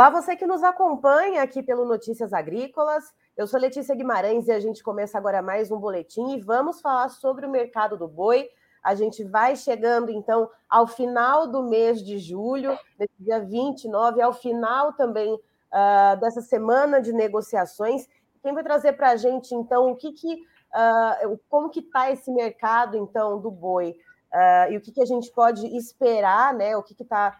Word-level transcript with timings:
Olá, 0.00 0.08
você 0.08 0.34
que 0.34 0.46
nos 0.46 0.62
acompanha 0.62 1.42
aqui 1.42 1.62
pelo 1.62 1.84
Notícias 1.84 2.32
Agrícolas. 2.32 3.12
Eu 3.36 3.46
sou 3.46 3.60
Letícia 3.60 3.94
Guimarães 3.94 4.48
e 4.48 4.50
a 4.50 4.58
gente 4.58 4.82
começa 4.82 5.18
agora 5.18 5.42
mais 5.42 5.70
um 5.70 5.78
boletim 5.78 6.30
e 6.30 6.40
vamos 6.40 6.80
falar 6.80 7.10
sobre 7.10 7.44
o 7.44 7.50
mercado 7.50 7.98
do 7.98 8.08
boi. 8.08 8.48
A 8.82 8.94
gente 8.94 9.22
vai 9.22 9.54
chegando 9.56 10.10
então 10.10 10.48
ao 10.70 10.86
final 10.86 11.46
do 11.46 11.62
mês 11.64 12.02
de 12.02 12.18
julho, 12.18 12.78
nesse 12.98 13.12
dia 13.18 13.40
29, 13.40 14.22
ao 14.22 14.32
final 14.32 14.94
também 14.94 15.34
uh, 15.34 16.18
dessa 16.18 16.40
semana 16.40 16.98
de 16.98 17.12
negociações. 17.12 18.08
Quem 18.42 18.54
vai 18.54 18.62
trazer 18.62 18.94
para 18.94 19.10
a 19.10 19.16
gente 19.16 19.54
então 19.54 19.90
o 19.90 19.96
que, 19.96 20.12
que 20.12 20.34
uh, 20.34 21.38
como 21.46 21.68
que 21.68 21.80
está 21.80 22.10
esse 22.10 22.32
mercado 22.32 22.96
então 22.96 23.38
do 23.38 23.50
boi 23.50 23.90
uh, 24.32 24.72
e 24.72 24.78
o 24.78 24.80
que, 24.80 24.92
que 24.92 25.02
a 25.02 25.06
gente 25.06 25.30
pode 25.30 25.66
esperar, 25.76 26.54
né? 26.54 26.74
O 26.74 26.82
que 26.82 26.94
está 26.94 27.38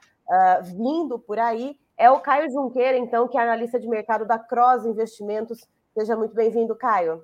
vindo 0.63 1.19
por 1.19 1.39
aí 1.39 1.80
é 2.01 2.11
o 2.11 2.19
Caio 2.19 2.51
Junqueira, 2.51 2.97
então, 2.97 3.29
que 3.29 3.37
é 3.37 3.43
analista 3.43 3.79
de 3.79 3.87
mercado 3.87 4.25
da 4.27 4.39
Cross 4.39 4.87
Investimentos. 4.87 5.69
Seja 5.93 6.17
muito 6.17 6.35
bem-vindo, 6.35 6.75
Caio. 6.75 7.23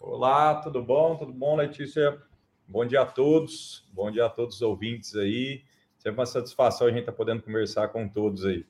Olá, 0.00 0.62
tudo 0.62 0.82
bom? 0.82 1.14
Tudo 1.18 1.30
bom, 1.34 1.56
Letícia? 1.56 2.18
Bom 2.66 2.86
dia 2.86 3.02
a 3.02 3.06
todos. 3.06 3.86
Bom 3.92 4.10
dia 4.10 4.24
a 4.24 4.30
todos 4.30 4.56
os 4.56 4.62
ouvintes 4.62 5.14
aí. 5.14 5.62
Sempre 5.98 6.20
uma 6.20 6.24
satisfação 6.24 6.86
a 6.86 6.90
gente 6.90 7.00
estar 7.00 7.12
tá 7.12 7.18
podendo 7.18 7.42
conversar 7.42 7.88
com 7.88 8.08
todos 8.08 8.46
aí. 8.46 8.64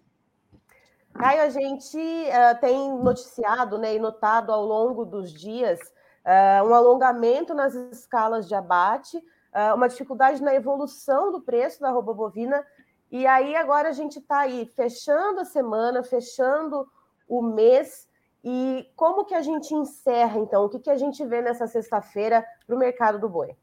Caio, 1.15 1.43
a 1.43 1.51
gente 1.51 1.96
uh, 1.96 2.60
tem 2.60 2.93
noticiado 2.98 3.79
né, 3.79 3.95
e 3.95 4.01
notado 4.01 4.51
ao 4.51 4.66
longo 4.66 5.04
dos 5.04 5.32
dias 5.32 5.79
uh, 6.24 6.66
um 6.66 6.74
alongamento 6.74 7.54
nas 7.54 7.76
escalas 7.76 8.48
de 8.48 8.57
abate, 8.57 9.18
uh, 9.18 9.76
uma 9.76 9.88
dificuldade 9.88 10.43
na 10.43 10.52
evolução 10.52 11.30
do 11.30 11.41
preço 11.41 11.80
da 11.80 11.91
roupa 11.93 12.13
bovina 12.13 12.66
e 13.10 13.26
aí 13.26 13.54
agora 13.54 13.88
a 13.88 13.93
gente 13.93 14.18
está 14.18 14.40
aí 14.40 14.66
fechando 14.74 15.40
a 15.40 15.45
semana, 15.45 16.02
fechando 16.02 16.87
o 17.29 17.43
mês. 17.43 18.09
E 18.45 18.88
como 18.95 19.24
que 19.24 19.35
a 19.35 19.43
gente 19.43 19.74
encerra, 19.74 20.38
então? 20.38 20.65
O 20.65 20.68
que, 20.68 20.79
que 20.79 20.90
a 20.90 20.96
gente 20.96 21.24
vê 21.24 21.40
nessa 21.43 21.66
sexta-feira 21.66 22.45
para 22.66 22.76
o 22.76 22.79
mercado 22.79 23.18
do 23.18 23.29
boi? 23.29 23.57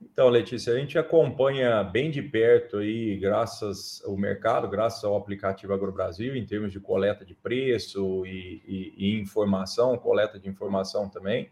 Então, 0.00 0.28
Letícia, 0.28 0.72
a 0.72 0.78
gente 0.78 0.98
acompanha 0.98 1.82
bem 1.82 2.10
de 2.10 2.22
perto 2.22 2.78
aí, 2.78 3.16
graças 3.16 4.02
ao 4.04 4.16
mercado, 4.16 4.68
graças 4.68 5.02
ao 5.04 5.16
aplicativo 5.16 5.72
AgroBrasil, 5.72 6.36
em 6.36 6.44
termos 6.44 6.70
de 6.72 6.80
coleta 6.80 7.24
de 7.24 7.34
preço 7.34 8.24
e, 8.26 8.62
e, 8.66 8.94
e 8.96 9.20
informação, 9.20 9.96
coleta 9.96 10.38
de 10.38 10.48
informação 10.48 11.08
também. 11.08 11.50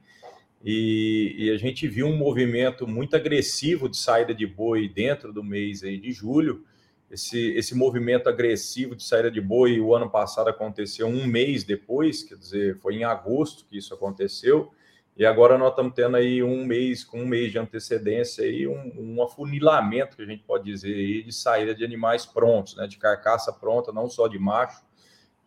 E, 0.67 1.35
e, 1.37 1.51
a 1.51 1.59
gente 1.59 1.87
viu 1.87 2.07
um 2.07 2.17
movimento 2.17 2.89
muito 2.89 3.15
agressivo 3.15 3.87
de 3.87 3.99
saída 3.99 4.35
de 4.35 4.47
boi 4.47 4.89
dentro 4.89 5.31
do 5.31 5.45
mês 5.45 5.85
aí 5.85 5.99
de 5.99 6.11
julho. 6.11 6.65
Esse, 7.11 7.53
esse 7.55 7.75
movimento 7.75 8.31
agressivo 8.31 8.97
de 8.97 9.05
saída 9.05 9.31
de 9.31 9.43
boi 9.43 9.79
o 9.79 9.95
ano 9.95 10.09
passado 10.09 10.49
aconteceu 10.49 11.07
um 11.07 11.27
mês 11.27 11.65
depois, 11.65 12.23
quer 12.23 12.37
dizer, 12.37 12.79
foi 12.79 12.95
em 12.95 13.05
agosto 13.05 13.67
que 13.67 13.77
isso 13.77 13.93
aconteceu. 13.93 14.73
E 15.15 15.27
agora 15.27 15.59
nós 15.59 15.71
estamos 15.71 15.93
tendo 15.95 16.17
aí 16.17 16.43
um 16.43 16.65
mês, 16.65 17.05
com 17.05 17.21
um 17.21 17.27
mês 17.27 17.53
de 17.53 17.59
antecedência, 17.59 18.43
aí, 18.43 18.67
um, 18.67 18.93
um 18.99 19.23
afunilamento, 19.23 20.17
que 20.17 20.23
a 20.23 20.27
gente 20.27 20.43
pode 20.45 20.65
dizer, 20.65 20.95
aí, 20.95 21.23
de 21.23 21.33
saída 21.33 21.75
de 21.75 21.85
animais 21.85 22.25
prontos, 22.25 22.75
né, 22.75 22.87
de 22.87 22.97
carcaça 22.97 23.53
pronta, 23.53 23.93
não 23.93 24.09
só 24.09 24.27
de 24.27 24.39
macho, 24.39 24.83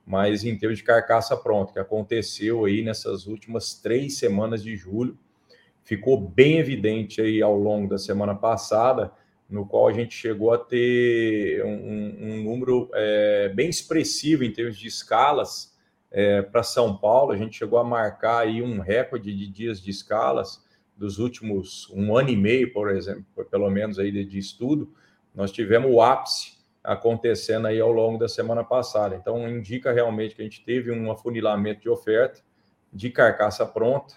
mas 0.07 0.45
em 0.45 0.57
termos 0.57 0.77
de 0.77 0.85
carcaça 0.85 1.35
pronta, 1.35 1.73
que 1.73 1.79
aconteceu 1.79 2.63
aí 2.63 2.81
nessas 2.81 3.27
últimas 3.27 3.73
três 3.73 4.17
semanas 4.17 4.63
de 4.63 4.73
julho, 4.77 5.19
ficou 5.83 6.17
bem 6.17 6.59
evidente 6.59 7.19
aí 7.19 7.41
ao 7.41 7.57
longo 7.57 7.89
da 7.89 7.97
semana 7.97 8.33
passada, 8.33 9.11
no 9.49 9.65
qual 9.65 9.85
a 9.85 9.91
gente 9.91 10.15
chegou 10.15 10.53
a 10.53 10.57
ter 10.57 11.61
um, 11.65 12.15
um 12.21 12.43
número 12.43 12.89
é, 12.93 13.49
bem 13.49 13.69
expressivo 13.69 14.45
em 14.45 14.51
termos 14.51 14.77
de 14.77 14.87
escalas 14.87 15.75
é, 16.09 16.41
para 16.41 16.63
São 16.63 16.95
Paulo, 16.95 17.33
a 17.33 17.37
gente 17.37 17.57
chegou 17.57 17.77
a 17.77 17.83
marcar 17.83 18.43
aí 18.43 18.61
um 18.61 18.79
recorde 18.79 19.35
de 19.35 19.45
dias 19.45 19.81
de 19.81 19.91
escalas 19.91 20.63
dos 20.95 21.19
últimos 21.19 21.89
um 21.91 22.15
ano 22.15 22.29
e 22.29 22.35
meio, 22.37 22.71
por 22.71 22.89
exemplo, 22.89 23.25
pelo 23.51 23.69
menos 23.69 23.99
aí 23.99 24.09
de, 24.09 24.23
de 24.23 24.39
estudo, 24.39 24.89
nós 25.35 25.51
tivemos 25.51 25.91
o 25.91 26.01
ápice 26.01 26.56
acontecendo 26.87 27.67
aí 27.67 27.81
ao 27.81 27.91
longo 27.91 28.17
da 28.17 28.29
semana 28.29 28.63
passada. 28.63 29.13
Então, 29.13 29.47
indica 29.49 29.91
realmente 29.91 30.33
que 30.33 30.41
a 30.41 30.45
gente 30.45 30.63
teve 30.63 30.89
um 30.89 31.11
afunilamento 31.11 31.81
de 31.81 31.89
oferta 31.89 32.39
de 32.93 33.09
carcaça 33.09 33.65
pronta, 33.65 34.15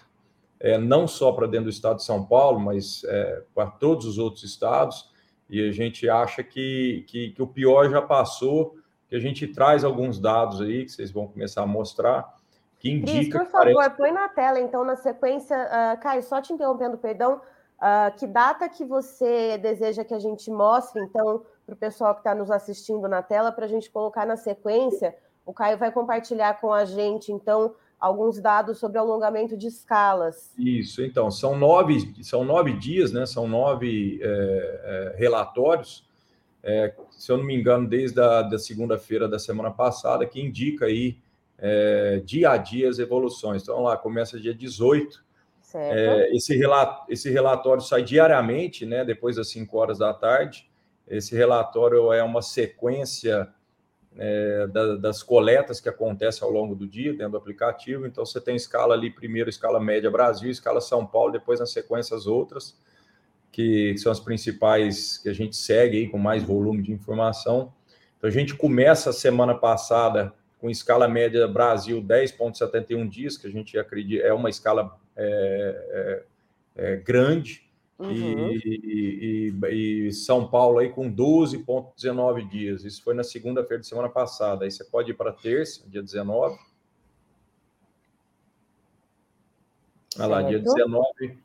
é, 0.57 0.77
não 0.77 1.05
só 1.05 1.33
para 1.33 1.47
dentro 1.47 1.65
do 1.65 1.69
estado 1.69 1.97
de 1.97 2.05
São 2.05 2.25
Paulo, 2.25 2.61
mas 2.61 3.03
é, 3.03 3.43
para 3.53 3.67
todos 3.67 4.05
os 4.05 4.17
outros 4.17 4.43
estados, 4.43 5.11
e 5.49 5.67
a 5.67 5.71
gente 5.73 6.09
acha 6.09 6.41
que, 6.43 7.03
que, 7.09 7.31
que, 7.31 7.41
o 7.41 7.47
pior 7.47 7.89
já 7.89 8.01
passou, 8.01 8.77
que 9.09 9.15
a 9.17 9.19
gente 9.19 9.45
traz 9.47 9.83
alguns 9.83 10.17
dados 10.17 10.61
aí 10.61 10.85
que 10.85 10.91
vocês 10.91 11.11
vão 11.11 11.27
começar 11.27 11.63
a 11.63 11.67
mostrar, 11.67 12.33
que 12.79 12.89
indica... 12.89 13.39
Cris, 13.39 13.49
por 13.51 13.51
favor, 13.51 13.73
parece... 13.75 13.97
põe 13.97 14.11
na 14.13 14.29
tela, 14.29 14.61
então, 14.61 14.85
na 14.85 14.95
sequência, 14.95 15.57
uh, 15.57 15.99
Caio, 15.99 16.23
só 16.23 16.41
te 16.41 16.53
interrompendo, 16.53 16.97
perdão, 16.97 17.41
uh, 17.81 18.17
que 18.17 18.25
data 18.25 18.69
que 18.69 18.85
você 18.85 19.57
deseja 19.57 20.05
que 20.05 20.13
a 20.13 20.19
gente 20.19 20.49
mostre, 20.49 21.03
então, 21.03 21.43
para 21.71 21.75
o 21.75 21.77
pessoal 21.77 22.13
que 22.13 22.19
está 22.19 22.35
nos 22.35 22.51
assistindo 22.51 23.07
na 23.07 23.21
tela, 23.21 23.51
para 23.51 23.65
a 23.65 23.67
gente 23.67 23.89
colocar 23.89 24.25
na 24.25 24.35
sequência. 24.35 25.15
O 25.45 25.53
Caio 25.53 25.77
vai 25.77 25.91
compartilhar 25.91 26.59
com 26.59 26.73
a 26.73 26.83
gente, 26.83 27.31
então, 27.31 27.73
alguns 27.99 28.41
dados 28.41 28.77
sobre 28.77 28.97
alongamento 28.97 29.55
de 29.55 29.67
escalas. 29.67 30.51
Isso, 30.57 31.01
então, 31.01 31.31
são 31.31 31.57
nove, 31.57 32.13
são 32.23 32.43
nove 32.43 32.73
dias, 32.73 33.13
né? 33.13 33.25
São 33.25 33.47
nove 33.47 34.19
é, 34.21 34.25
é, 34.25 35.15
relatórios, 35.17 36.05
é, 36.61 36.93
se 37.09 37.31
eu 37.31 37.37
não 37.37 37.45
me 37.45 37.55
engano, 37.55 37.87
desde 37.87 38.19
a 38.19 38.41
da 38.41 38.59
segunda-feira 38.59 39.27
da 39.27 39.39
semana 39.39 39.71
passada, 39.71 40.25
que 40.25 40.41
indica 40.41 40.85
aí 40.85 41.17
é, 41.57 42.21
dia 42.25 42.51
a 42.51 42.57
dia 42.57 42.89
as 42.89 42.99
evoluções. 42.99 43.63
Então, 43.63 43.81
lá 43.81 43.95
começa 43.95 44.39
dia 44.39 44.53
18. 44.53 45.23
É, 45.73 46.35
esse, 46.35 46.53
relato, 46.53 47.09
esse 47.09 47.29
relatório 47.29 47.81
sai 47.81 48.03
diariamente, 48.03 48.85
né? 48.85 49.05
Depois 49.05 49.37
das 49.37 49.49
5 49.49 49.77
horas 49.77 49.99
da 49.99 50.13
tarde. 50.13 50.69
Esse 51.11 51.35
relatório 51.35 52.13
é 52.13 52.23
uma 52.23 52.41
sequência 52.41 53.49
é, 54.17 54.67
da, 54.67 54.95
das 54.95 55.21
coletas 55.21 55.79
que 55.79 55.89
acontecem 55.89 56.45
ao 56.45 56.51
longo 56.51 56.73
do 56.73 56.87
dia 56.87 57.11
dentro 57.11 57.31
do 57.31 57.37
aplicativo. 57.37 58.05
Então, 58.05 58.25
você 58.25 58.39
tem 58.39 58.55
escala 58.55 58.93
ali, 58.93 59.09
primeiro 59.09 59.49
escala 59.49 59.79
média 59.79 60.09
Brasil, 60.09 60.49
escala 60.49 60.79
São 60.79 61.05
Paulo, 61.05 61.33
depois 61.33 61.59
na 61.59 61.65
sequência 61.65 62.15
as 62.15 62.27
outras, 62.27 62.77
que 63.51 63.97
são 63.97 64.11
as 64.11 64.19
principais 64.19 65.17
que 65.17 65.27
a 65.27 65.33
gente 65.33 65.55
segue 65.55 65.97
aí 65.97 66.07
com 66.07 66.17
mais 66.17 66.43
volume 66.43 66.81
de 66.81 66.91
informação. 66.91 67.73
Então, 68.17 68.29
a 68.29 68.31
gente 68.31 68.55
começa 68.55 69.09
a 69.09 69.13
semana 69.13 69.53
passada 69.53 70.33
com 70.59 70.69
escala 70.69 71.07
média 71.07 71.47
Brasil 71.47 72.01
10,71 72.01 73.09
dias, 73.09 73.35
que 73.35 73.47
a 73.47 73.51
gente 73.51 73.77
acredita 73.77 74.23
é 74.25 74.31
uma 74.31 74.49
escala 74.49 74.97
é, 75.17 76.23
é, 76.77 76.93
é 76.93 76.95
grande. 76.97 77.60
Uhum. 78.01 78.51
E, 78.51 79.53
e, 79.61 80.07
e, 80.07 80.13
São 80.13 80.47
Paulo 80.47 80.79
aí 80.79 80.89
com 80.89 81.13
12,19 81.13 82.49
dias. 82.49 82.83
Isso 82.83 83.03
foi 83.03 83.13
na 83.13 83.23
segunda-feira 83.23 83.81
de 83.81 83.87
semana 83.87 84.09
passada. 84.09 84.65
Aí 84.65 84.71
você 84.71 84.83
pode 84.83 85.11
ir 85.11 85.13
para 85.13 85.31
terça, 85.31 85.87
dia 85.87 86.01
19. 86.01 86.57
Olha 90.17 90.27
lá, 90.27 90.41
dia 90.41 90.59
19. 90.59 91.37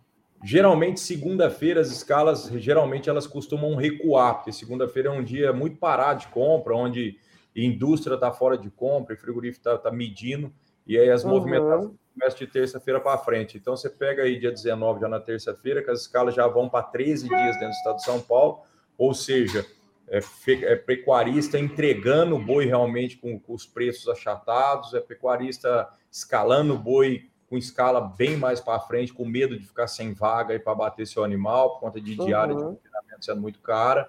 Geralmente, 0.42 1.00
segunda-feira, 1.00 1.80
as 1.80 1.90
escalas, 1.90 2.48
geralmente, 2.54 3.08
elas 3.08 3.26
costumam 3.26 3.74
recuar, 3.74 4.36
porque 4.36 4.52
segunda-feira 4.52 5.08
é 5.08 5.12
um 5.12 5.22
dia 5.22 5.52
muito 5.52 5.76
parado 5.76 6.20
de 6.20 6.28
compra, 6.28 6.74
onde 6.74 7.18
indústria 7.54 8.14
está 8.14 8.30
fora 8.32 8.56
de 8.56 8.70
compra, 8.70 9.14
e 9.14 9.16
frigorífico 9.16 9.60
está 9.60 9.78
tá 9.78 9.90
medindo, 9.90 10.52
e 10.86 10.98
aí 10.98 11.10
as 11.10 11.24
uhum. 11.24 11.30
movimentações 11.30 11.92
começa 12.18 12.36
de 12.38 12.46
terça-feira 12.46 12.98
para 12.98 13.18
frente. 13.18 13.58
Então, 13.58 13.76
você 13.76 13.90
pega 13.90 14.22
aí 14.22 14.38
dia 14.38 14.50
19, 14.50 15.00
já 15.00 15.08
na 15.08 15.20
terça-feira, 15.20 15.82
que 15.82 15.90
as 15.90 16.02
escalas 16.02 16.34
já 16.34 16.46
vão 16.46 16.68
para 16.68 16.82
13 16.82 17.28
dias 17.28 17.54
dentro 17.54 17.68
do 17.68 17.72
estado 17.72 17.96
de 17.96 18.04
São 18.04 18.20
Paulo, 18.20 18.62
ou 18.96 19.12
seja, 19.12 19.66
é, 20.08 20.20
é 20.62 20.76
pecuarista 20.76 21.58
entregando 21.58 22.36
o 22.36 22.42
boi 22.42 22.64
realmente 22.64 23.16
com, 23.16 23.38
com, 23.38 23.52
os 23.52 23.66
preços 23.66 24.08
achatados, 24.08 24.94
é 24.94 25.00
pecuarista 25.00 25.88
escalando 26.10 26.74
o 26.74 26.78
boi 26.78 27.28
com 27.50 27.58
escala 27.58 28.00
bem 28.00 28.36
mais 28.36 28.60
para 28.60 28.80
frente, 28.80 29.12
com 29.12 29.24
medo 29.24 29.58
de 29.58 29.66
ficar 29.66 29.86
sem 29.86 30.12
vaga 30.12 30.54
e 30.54 30.58
para 30.58 30.74
bater 30.74 31.06
seu 31.06 31.22
animal, 31.22 31.74
por 31.74 31.80
conta 31.80 32.00
de 32.00 32.16
diária 32.16 32.54
uhum. 32.54 32.58
de 32.58 32.76
confinamento 32.76 33.24
sendo 33.24 33.40
muito 33.40 33.60
cara. 33.60 34.08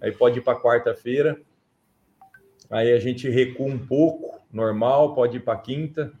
Aí 0.00 0.12
pode 0.12 0.38
ir 0.38 0.42
para 0.42 0.60
quarta-feira. 0.60 1.40
Aí 2.70 2.92
a 2.92 2.98
gente 2.98 3.28
recua 3.28 3.66
um 3.66 3.78
pouco, 3.78 4.40
normal, 4.52 5.14
pode 5.14 5.36
ir 5.36 5.40
para 5.40 5.58
quinta, 5.58 6.12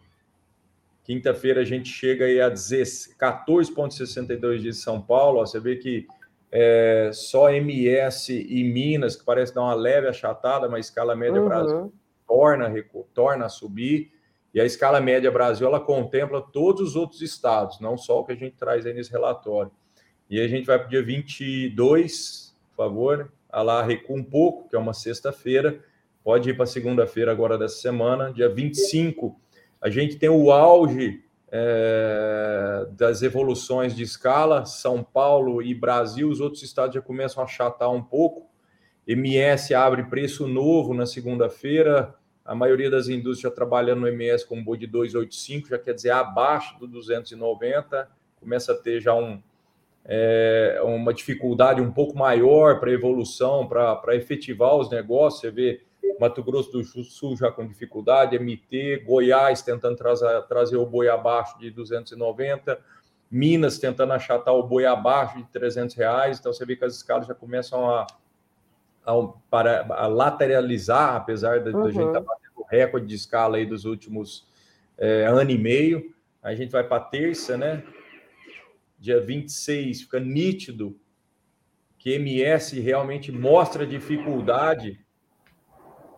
Quinta-feira 1.06 1.60
a 1.60 1.64
gente 1.64 1.88
chega 1.88 2.24
aí 2.24 2.40
a 2.40 2.50
14,62 2.50 4.58
de 4.58 4.72
São 4.72 5.00
Paulo. 5.00 5.38
Ó, 5.38 5.46
você 5.46 5.60
vê 5.60 5.76
que 5.76 6.04
é, 6.50 7.10
só 7.12 7.48
MS 7.48 8.32
e 8.32 8.64
Minas, 8.64 9.14
que 9.14 9.24
parece 9.24 9.54
dar 9.54 9.62
uma 9.62 9.74
leve 9.74 10.08
achatada, 10.08 10.68
mas 10.68 10.78
a 10.78 10.80
escala 10.80 11.14
média 11.14 11.40
uhum. 11.40 11.46
Brasil 11.46 11.92
torna, 12.26 12.74
torna 13.14 13.46
a 13.46 13.48
subir. 13.48 14.10
E 14.52 14.60
a 14.60 14.64
escala 14.64 15.00
média 15.00 15.30
Brasil 15.30 15.68
ela 15.68 15.78
contempla 15.78 16.42
todos 16.42 16.88
os 16.88 16.96
outros 16.96 17.22
estados, 17.22 17.78
não 17.78 17.96
só 17.96 18.18
o 18.18 18.24
que 18.24 18.32
a 18.32 18.36
gente 18.36 18.56
traz 18.56 18.84
aí 18.84 18.92
nesse 18.92 19.12
relatório. 19.12 19.70
E 20.28 20.40
a 20.40 20.48
gente 20.48 20.66
vai 20.66 20.76
para 20.76 20.88
o 20.88 20.90
dia 20.90 21.04
22, 21.04 22.52
por 22.70 22.76
favor. 22.84 23.30
A 23.48 23.62
lá 23.62 23.80
recua 23.80 24.16
um 24.16 24.24
pouco, 24.24 24.68
que 24.68 24.74
é 24.74 24.78
uma 24.78 24.92
sexta-feira, 24.92 25.78
pode 26.26 26.50
ir 26.50 26.56
para 26.56 26.66
segunda-feira 26.66 27.30
agora 27.30 27.56
dessa 27.56 27.76
semana, 27.76 28.32
dia 28.32 28.48
25. 28.48 29.40
A 29.80 29.88
gente 29.88 30.16
tem 30.16 30.28
o 30.28 30.50
auge 30.50 31.22
é, 31.52 32.84
das 32.90 33.22
evoluções 33.22 33.94
de 33.94 34.02
escala, 34.02 34.64
São 34.64 35.04
Paulo 35.04 35.62
e 35.62 35.72
Brasil, 35.72 36.28
os 36.28 36.40
outros 36.40 36.64
estados 36.64 36.96
já 36.96 37.00
começam 37.00 37.40
a 37.40 37.46
achatar 37.46 37.92
um 37.92 38.02
pouco. 38.02 38.50
MS 39.06 39.72
abre 39.72 40.02
preço 40.06 40.48
novo 40.48 40.92
na 40.94 41.06
segunda-feira, 41.06 42.12
a 42.44 42.56
maioria 42.56 42.90
das 42.90 43.06
indústrias 43.06 43.54
trabalhando 43.54 44.00
no 44.00 44.08
MS 44.08 44.44
com 44.48 44.56
um 44.56 44.64
boi 44.64 44.78
de 44.78 44.88
285, 44.88 45.68
já 45.68 45.78
quer 45.78 45.94
dizer 45.94 46.10
abaixo 46.10 46.76
do 46.80 46.88
290, 46.88 48.10
começa 48.40 48.72
a 48.72 48.76
ter 48.76 49.00
já 49.00 49.14
um, 49.14 49.40
é, 50.04 50.80
uma 50.82 51.14
dificuldade 51.14 51.80
um 51.80 51.92
pouco 51.92 52.18
maior 52.18 52.80
para 52.80 52.90
evolução, 52.90 53.68
para 53.68 54.16
efetivar 54.16 54.74
os 54.74 54.90
negócios. 54.90 55.40
Você 55.40 55.50
vê 55.52 55.85
Mato 56.20 56.42
Grosso 56.42 56.70
do 56.70 56.84
Sul 57.04 57.36
já 57.36 57.50
com 57.50 57.66
dificuldade, 57.66 58.38
MT, 58.38 59.04
Goiás 59.04 59.62
tentando 59.62 59.96
trazer, 59.96 60.42
trazer 60.42 60.76
o 60.76 60.86
boi 60.86 61.08
abaixo 61.08 61.58
de 61.58 61.70
290, 61.70 62.78
Minas 63.30 63.78
tentando 63.78 64.12
achatar 64.12 64.54
o 64.54 64.62
boi 64.62 64.86
abaixo 64.86 65.38
de 65.38 65.44
300 65.44 65.94
reais. 65.96 66.38
Então 66.38 66.52
você 66.52 66.64
vê 66.64 66.76
que 66.76 66.84
as 66.84 66.94
escalas 66.94 67.26
já 67.26 67.34
começam 67.34 67.90
a, 67.90 68.06
a, 69.04 69.12
para, 69.50 69.86
a 69.94 70.06
lateralizar, 70.06 71.16
apesar 71.16 71.60
da 71.60 71.76
uhum. 71.76 71.90
gente 71.90 72.06
estar 72.06 72.20
tá 72.20 72.20
batendo 72.20 72.66
recorde 72.70 73.06
de 73.06 73.14
escala 73.14 73.56
aí 73.56 73.66
dos 73.66 73.84
últimos 73.84 74.46
é, 74.96 75.24
ano 75.24 75.50
e 75.50 75.58
meio. 75.58 76.14
A 76.42 76.54
gente 76.54 76.70
vai 76.70 76.84
para 76.84 77.02
terça, 77.02 77.56
né? 77.56 77.82
dia 78.98 79.20
26, 79.20 80.02
fica 80.02 80.18
nítido 80.18 80.98
que 81.98 82.12
MS 82.12 82.78
realmente 82.80 83.32
mostra 83.32 83.86
dificuldade, 83.86 85.00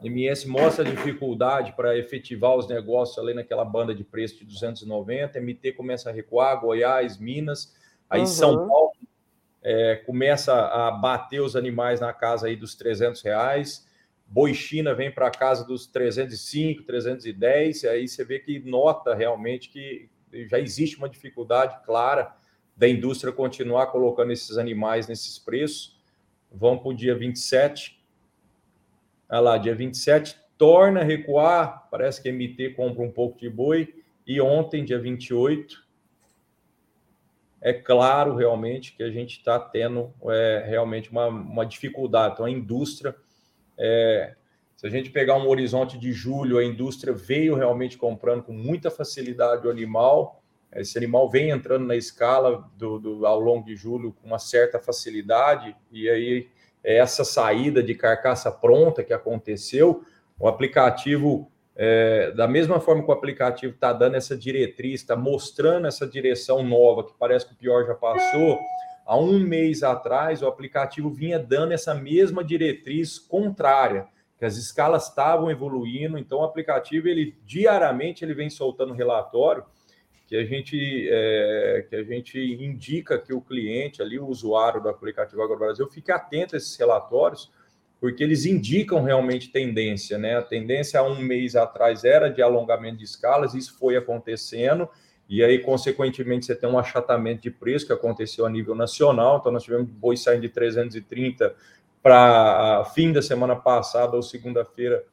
MS 0.03 0.47
mostra 0.47 0.85
dificuldade 0.85 1.73
para 1.73 1.97
efetivar 1.97 2.55
os 2.57 2.69
negócios 2.69 3.19
ali 3.19 3.35
naquela 3.35 3.65
banda 3.65 3.95
de 3.95 4.05
preço 4.05 4.39
de 4.39 4.45
290, 4.45 5.41
MT 5.41 5.73
começa 5.73 6.11
a 6.11 6.13
recuar, 6.13 6.61
Goiás, 6.61 7.19
Minas, 7.19 7.75
aí 8.09 8.21
uhum. 8.21 8.27
São 8.27 8.69
Paulo 8.69 8.93
é, 9.63 9.97
começa 9.97 10.55
a 10.55 10.91
bater 10.91 11.41
os 11.41 11.57
animais 11.57 12.01
na 12.01 12.13
casa 12.13 12.47
aí 12.47 12.57
dos 12.57 12.75
300 12.75 13.23
reais, 13.23 13.89
Boi 14.27 14.53
China 14.53 14.95
vem 14.95 15.11
para 15.11 15.29
a 15.29 15.31
casa 15.31 15.65
dos 15.65 15.87
305, 15.87 16.83
310, 16.83 17.83
e 17.83 17.89
aí 17.89 18.07
você 18.07 18.25
vê 18.25 18.39
que 18.39 18.59
nota 18.59 19.15
realmente 19.15 19.71
que 19.71 20.11
já 20.49 20.59
existe 20.61 20.99
uma 20.99 21.09
dificuldade 21.09 21.83
clara 21.87 22.37
da 22.77 22.87
indústria 22.87 23.33
continuar 23.33 23.87
colocando 23.87 24.31
esses 24.31 24.59
animais 24.59 25.09
nesses 25.09 25.39
preços. 25.39 25.99
Vão 26.53 26.79
para 26.79 26.91
o 26.91 26.95
dia 26.95 27.15
27. 27.15 27.98
Olha 29.31 29.41
lá, 29.41 29.59
dia 29.59 29.75
27 29.75 30.37
torna 30.57 31.01
a 31.01 31.05
recuar. 31.05 31.89
Parece 31.91 32.23
que 32.23 32.29
a 32.29 32.33
MT 32.33 32.71
compra 32.71 33.03
um 33.03 33.11
pouco 33.11 33.39
de 33.39 33.49
boi. 33.49 33.95
E 34.27 34.41
ontem, 34.41 34.85
dia 34.85 34.99
28, 34.99 35.87
é 37.61 37.73
claro 37.73 38.35
realmente 38.35 38.95
que 38.95 39.03
a 39.03 39.11
gente 39.11 39.39
está 39.39 39.59
tendo 39.59 40.13
é, 40.25 40.65
realmente 40.67 41.11
uma, 41.11 41.27
uma 41.27 41.67
dificuldade. 41.67 42.35
Então, 42.35 42.47
a 42.47 42.51
indústria, 42.51 43.15
é, 43.79 44.35
se 44.77 44.87
a 44.87 44.91
gente 44.91 45.11
pegar 45.11 45.37
um 45.37 45.49
horizonte 45.49 45.99
de 45.99 46.13
julho, 46.13 46.59
a 46.59 46.65
indústria 46.65 47.13
veio 47.13 47.55
realmente 47.55 47.97
comprando 47.97 48.43
com 48.43 48.53
muita 48.53 48.91
facilidade 48.91 49.67
o 49.67 49.71
animal 49.71 50.39
esse 50.73 50.99
animal 50.99 51.31
vem 51.31 51.51
entrando 51.51 51.87
na 51.87 51.97
escala 51.97 52.71
do, 52.77 52.99
do, 52.99 53.27
ao 53.27 53.41
longo 53.41 53.65
de 53.65 53.75
julho 53.75 54.13
com 54.13 54.27
uma 54.27 54.39
certa 54.39 54.79
facilidade, 54.79 55.75
e 55.91 56.09
aí 56.09 56.49
essa 56.97 57.23
saída 57.23 57.83
de 57.83 57.95
carcaça 57.95 58.51
pronta 58.51 59.05
que 59.05 59.13
aconteceu, 59.13 60.03
o 60.39 60.49
aplicativo, 60.49 61.51
é, 61.77 62.31
da 62.31 62.49
mesma 62.49 62.81
forma 62.81 63.03
que 63.03 63.11
o 63.11 63.13
aplicativo 63.13 63.75
está 63.75 63.93
dando 63.93 64.15
essa 64.15 64.35
diretriz, 64.35 65.01
está 65.01 65.15
mostrando 65.15 65.87
essa 65.87 66.07
direção 66.07 66.63
nova, 66.63 67.05
que 67.05 67.13
parece 67.19 67.47
que 67.47 67.53
o 67.53 67.57
pior 67.57 67.87
já 67.87 67.95
passou, 67.95 68.59
há 69.05 69.17
um 69.19 69.39
mês 69.39 69.83
atrás 69.83 70.41
o 70.41 70.47
aplicativo 70.47 71.11
vinha 71.11 71.39
dando 71.39 71.73
essa 71.73 71.95
mesma 71.95 72.43
diretriz 72.43 73.19
contrária, 73.19 74.07
que 74.39 74.45
as 74.45 74.57
escalas 74.57 75.09
estavam 75.09 75.51
evoluindo, 75.51 76.17
então 76.17 76.39
o 76.39 76.45
aplicativo, 76.45 77.09
ele 77.09 77.37
diariamente 77.45 78.25
ele 78.25 78.33
vem 78.33 78.49
soltando 78.49 78.95
relatório, 78.95 79.65
que 80.29 80.37
a 80.37 80.45
gente 80.45 81.09
é, 81.11 81.87
que 81.89 81.97
a 81.97 82.03
gente 82.05 82.39
indica 82.39 83.19
que 83.19 83.33
o 83.33 83.41
cliente 83.41 84.03
ali, 84.03 84.19
o 84.19 84.27
usuário 84.27 84.81
do 84.81 84.89
aplicativo 84.91 85.43
Agro 85.43 85.59
Brasil, 85.59 85.89
fique 85.89 86.13
atento 86.13 86.55
a 86.55 86.59
esses 86.59 86.77
relatórios, 86.77 87.51
porque 87.99 88.23
eles 88.23 88.45
indicam 88.45 89.03
realmente 89.03 89.51
tendência, 89.51 90.19
né? 90.19 90.37
A 90.37 90.43
tendência 90.43 91.01
há 91.01 91.03
um 91.03 91.19
mês 91.19 91.57
atrás 91.57 92.05
era 92.05 92.29
de 92.29 92.43
alongamento 92.43 92.99
de 92.99 93.05
escalas, 93.05 93.55
isso 93.55 93.79
foi 93.79 93.97
acontecendo, 93.97 94.87
e 95.27 95.43
aí, 95.43 95.59
consequentemente, 95.59 96.45
você 96.45 96.55
tem 96.55 96.69
um 96.69 96.79
achatamento 96.79 97.43
de 97.43 97.51
preço 97.51 97.87
que 97.87 97.93
aconteceu 97.93 98.45
a 98.45 98.51
nível 98.51 98.75
nacional. 98.75 99.39
Então, 99.39 99.53
nós 99.53 99.63
tivemos 99.63 99.91
boi 99.91 100.17
saindo 100.17 100.43
de 100.43 100.49
330 100.49 101.55
para 102.03 102.85
fim 102.95 103.13
da 103.13 103.21
semana 103.21 103.57
passada 103.57 104.17
ou 104.17 104.23
segunda-feira, 104.23 105.05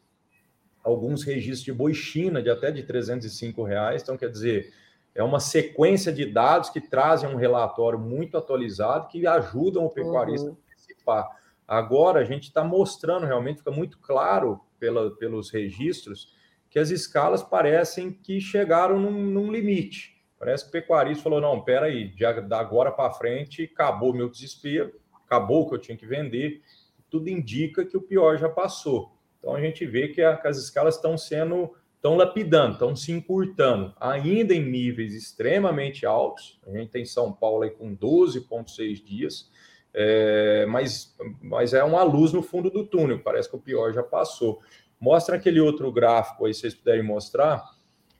alguns 0.83 1.23
registros 1.23 1.63
de 1.63 1.73
boi 1.73 1.93
China 1.93 2.41
de 2.41 2.49
até 2.49 2.71
de 2.71 2.83
305 2.83 3.63
reais. 3.63 4.01
Então, 4.03 4.15
quer 4.15 4.29
dizer, 4.29 4.71
é 5.15 5.23
uma 5.23 5.39
sequência 5.39 6.11
de 6.11 6.25
dados 6.25 6.69
que 6.69 6.81
trazem 6.81 7.29
um 7.29 7.37
relatório 7.37 7.97
muito 7.97 8.37
atualizado 8.37 9.07
que 9.07 9.25
ajudam 9.25 9.85
o 9.85 9.89
pecuarista 9.89 10.49
uhum. 10.49 10.57
a 10.57 10.73
antecipar. 10.73 11.29
Agora, 11.65 12.19
a 12.19 12.23
gente 12.25 12.43
está 12.43 12.63
mostrando 12.63 13.25
realmente, 13.25 13.59
fica 13.59 13.71
muito 13.71 13.97
claro 13.99 14.59
pela, 14.77 15.15
pelos 15.15 15.49
registros, 15.49 16.35
que 16.69 16.77
as 16.77 16.89
escalas 16.89 17.41
parecem 17.41 18.11
que 18.11 18.41
chegaram 18.41 18.99
num, 18.99 19.23
num 19.23 19.51
limite. 19.51 20.21
Parece 20.37 20.65
que 20.65 20.69
o 20.69 20.71
pecuarista 20.73 21.23
falou: 21.23 21.39
não, 21.39 21.61
peraí, 21.61 22.13
aí, 22.19 22.41
da 22.41 22.59
agora 22.59 22.91
para 22.91 23.13
frente 23.13 23.63
acabou 23.63 24.13
meu 24.13 24.29
desespero, 24.29 24.93
acabou 25.25 25.63
o 25.63 25.69
que 25.69 25.75
eu 25.75 25.79
tinha 25.79 25.97
que 25.97 26.05
vender. 26.05 26.61
Tudo 27.09 27.29
indica 27.29 27.85
que 27.85 27.95
o 27.95 28.01
pior 28.01 28.37
já 28.37 28.49
passou. 28.49 29.17
Então 29.39 29.55
a 29.55 29.61
gente 29.61 29.85
vê 29.85 30.09
que, 30.09 30.21
a, 30.21 30.35
que 30.35 30.47
as 30.47 30.57
escalas 30.57 30.95
estão 30.95 31.17
sendo 31.17 31.73
estão 32.05 32.15
lapidando, 32.15 32.73
estão 32.73 32.95
se 32.95 33.11
encurtando, 33.11 33.91
ainda 33.99 34.53
em 34.53 34.63
níveis 34.63 35.15
extremamente 35.15 36.05
altos. 36.05 36.59
A 36.67 36.69
gente 36.69 36.91
tem 36.91 37.03
São 37.03 37.33
Paulo 37.33 37.63
aí 37.63 37.71
com 37.71 37.95
12,6 37.95 39.03
dias, 39.03 39.49
é, 39.91 40.67
mas, 40.67 41.17
mas 41.41 41.73
é 41.73 41.83
uma 41.83 42.03
luz 42.03 42.31
no 42.31 42.43
fundo 42.43 42.69
do 42.69 42.85
túnel, 42.85 43.21
parece 43.23 43.49
que 43.49 43.55
o 43.55 43.59
pior 43.59 43.91
já 43.91 44.03
passou. 44.03 44.61
Mostra 44.99 45.35
aquele 45.35 45.59
outro 45.59 45.91
gráfico 45.91 46.45
aí, 46.45 46.53
se 46.53 46.61
vocês 46.61 46.75
puderem 46.75 47.03
mostrar. 47.03 47.63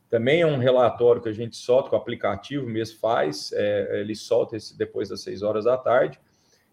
Também 0.09 0.41
é 0.41 0.47
um 0.47 0.57
relatório 0.57 1.21
que 1.21 1.29
a 1.29 1.33
gente 1.33 1.55
solta, 1.55 1.89
que 1.89 1.95
o 1.95 1.97
aplicativo 1.97 2.67
mesmo 2.67 2.97
faz, 2.97 3.51
é, 3.53 4.01
ele 4.01 4.15
solta 4.15 4.57
esse 4.57 4.75
depois 4.75 5.09
das 5.09 5.21
6 5.21 5.43
horas 5.43 5.65
da 5.65 5.77
tarde. 5.77 6.19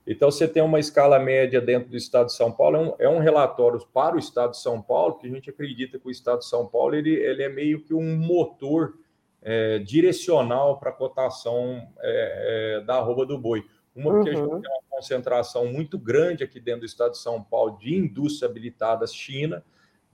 Então, 0.07 0.31
você 0.31 0.49
tem 0.49 0.63
uma 0.63 0.81
escala 0.81 1.19
média 1.19 1.61
dentro 1.61 1.89
do 1.91 1.97
Estado 1.97 2.27
de 2.27 2.35
São 2.35 2.51
Paulo, 2.51 2.77
é 2.77 2.81
um, 2.81 2.95
é 2.99 3.09
um, 3.09 3.19
relatório 3.19 3.81
para 3.93 4.17
o 4.17 4.19
Estado 4.19 4.51
de 4.51 4.59
São 4.59 4.83
Paulo, 4.83 5.17
que 5.17 5.27
a 5.27 5.31
gente 5.31 5.49
acredita 5.49 5.99
que 5.99 6.09
o 6.09 6.11
Estado 6.11 6.41
de 6.41 6.47
São 6.47 6.67
Paulo 6.67 6.95
ele, 6.95 7.15
ele 7.15 7.43
é 7.43 7.49
meio 7.49 7.83
que 7.83 7.95
um 7.95 8.17
motor 8.17 8.95
é, 9.41 9.79
direcional 9.79 10.79
para 10.79 10.91
a 10.91 10.93
cotação 10.93 11.89
é, 12.01 12.79
é, 12.79 12.85
da 12.85 12.97
arroba 12.97 13.25
do 13.25 13.39
boi. 13.39 13.65
Uma, 13.95 14.13
porque 14.13 14.31
uhum. 14.31 14.37
a 14.37 14.41
gente 14.41 14.53
uhum. 14.55 14.61
tem 14.61 14.71
uma 14.71 14.83
concentração 14.97 15.67
muito 15.67 15.99
grande 15.99 16.43
aqui 16.43 16.59
dentro 16.59 16.81
do 16.81 16.87
Estado 16.87 17.13
de 17.13 17.19
São 17.19 17.43
Paulo 17.43 17.79
de 17.79 17.95
indústria 17.95 18.49
habilitada 18.49 19.07
China, 19.07 19.65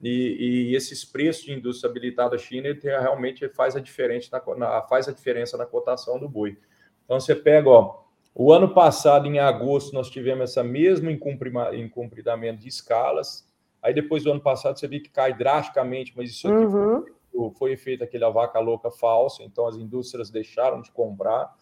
e, 0.00 0.70
e, 0.70 0.76
esses 0.76 1.04
preços 1.04 1.44
de 1.44 1.52
indústria 1.52 1.90
habilitada 1.90 2.38
China 2.38 2.68
ele 2.68 2.78
tem, 2.78 2.90
realmente 2.90 3.48
faz 3.48 3.74
a, 3.74 3.80
diferença 3.80 4.28
na, 4.30 4.54
na, 4.54 4.82
faz 4.82 5.08
a 5.08 5.12
diferença 5.12 5.56
na 5.56 5.66
cotação 5.66 6.20
do 6.20 6.28
boi. 6.28 6.56
Então, 7.04 7.18
você 7.18 7.34
pega, 7.34 7.68
ó, 7.68 8.04
o 8.40 8.52
ano 8.52 8.72
passado, 8.72 9.26
em 9.26 9.40
agosto, 9.40 9.92
nós 9.92 10.08
tivemos 10.08 10.50
essa 10.50 10.62
mesma 10.62 11.10
incumprimento 11.10 12.60
de 12.60 12.68
escalas. 12.68 13.44
Aí 13.82 13.92
depois 13.92 14.22
do 14.22 14.30
ano 14.30 14.40
passado, 14.40 14.78
você 14.78 14.86
viu 14.86 15.02
que 15.02 15.10
cai 15.10 15.36
drasticamente, 15.36 16.12
mas 16.16 16.30
isso 16.30 16.46
aqui 16.46 16.64
uhum. 16.66 17.04
foi, 17.32 17.50
foi 17.50 17.76
feito 17.76 18.04
aquele 18.04 18.30
vaca 18.30 18.60
louca 18.60 18.92
falsa, 18.92 19.42
então 19.42 19.66
as 19.66 19.74
indústrias 19.74 20.30
deixaram 20.30 20.80
de 20.80 20.92
comprar. 20.92 21.52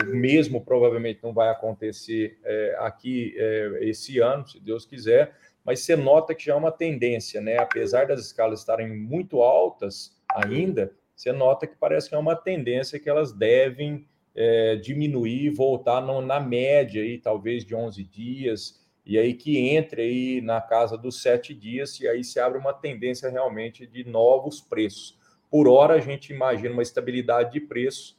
O 0.00 0.14
mesmo 0.14 0.64
provavelmente 0.64 1.18
não 1.20 1.32
vai 1.32 1.48
acontecer 1.48 2.38
é, 2.44 2.76
aqui 2.78 3.34
é, 3.36 3.80
esse 3.80 4.20
ano, 4.20 4.46
se 4.46 4.60
Deus 4.60 4.86
quiser, 4.86 5.34
mas 5.64 5.80
você 5.80 5.96
nota 5.96 6.32
que 6.32 6.44
já 6.44 6.52
é 6.52 6.56
uma 6.56 6.70
tendência, 6.70 7.40
né? 7.40 7.58
Apesar 7.58 8.06
das 8.06 8.20
escalas 8.20 8.60
estarem 8.60 8.88
muito 8.88 9.42
altas 9.42 10.16
ainda, 10.32 10.92
você 11.16 11.32
nota 11.32 11.66
que 11.66 11.74
parece 11.74 12.08
que 12.08 12.14
é 12.14 12.18
uma 12.18 12.36
tendência 12.36 13.00
que 13.00 13.10
elas 13.10 13.32
devem 13.32 14.06
é, 14.34 14.76
diminuir, 14.76 15.50
voltar 15.50 16.00
no, 16.00 16.20
na 16.20 16.40
média 16.40 17.02
aí, 17.02 17.18
talvez 17.18 17.64
de 17.64 17.74
11 17.74 18.04
dias, 18.04 18.80
e 19.04 19.18
aí 19.18 19.34
que 19.34 19.58
entre 19.58 20.02
aí 20.02 20.40
na 20.40 20.60
casa 20.60 20.96
dos 20.96 21.22
sete 21.22 21.54
dias, 21.54 21.98
e 22.00 22.06
aí 22.06 22.22
se 22.22 22.38
abre 22.38 22.58
uma 22.58 22.72
tendência 22.72 23.28
realmente 23.28 23.86
de 23.86 24.04
novos 24.04 24.60
preços. 24.60 25.18
Por 25.50 25.66
hora, 25.66 25.94
a 25.94 26.00
gente 26.00 26.32
imagina 26.32 26.72
uma 26.72 26.82
estabilidade 26.82 27.52
de 27.52 27.60
preço, 27.60 28.16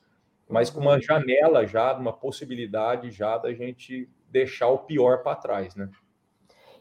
mas 0.49 0.69
com 0.69 0.81
uma 0.81 0.99
janela 0.99 1.65
já, 1.65 1.93
uma 1.93 2.11
possibilidade 2.11 3.09
já 3.09 3.37
da 3.37 3.53
gente 3.53 4.09
deixar 4.29 4.67
o 4.67 4.79
pior 4.79 5.23
para 5.23 5.35
trás, 5.35 5.75
né? 5.75 5.89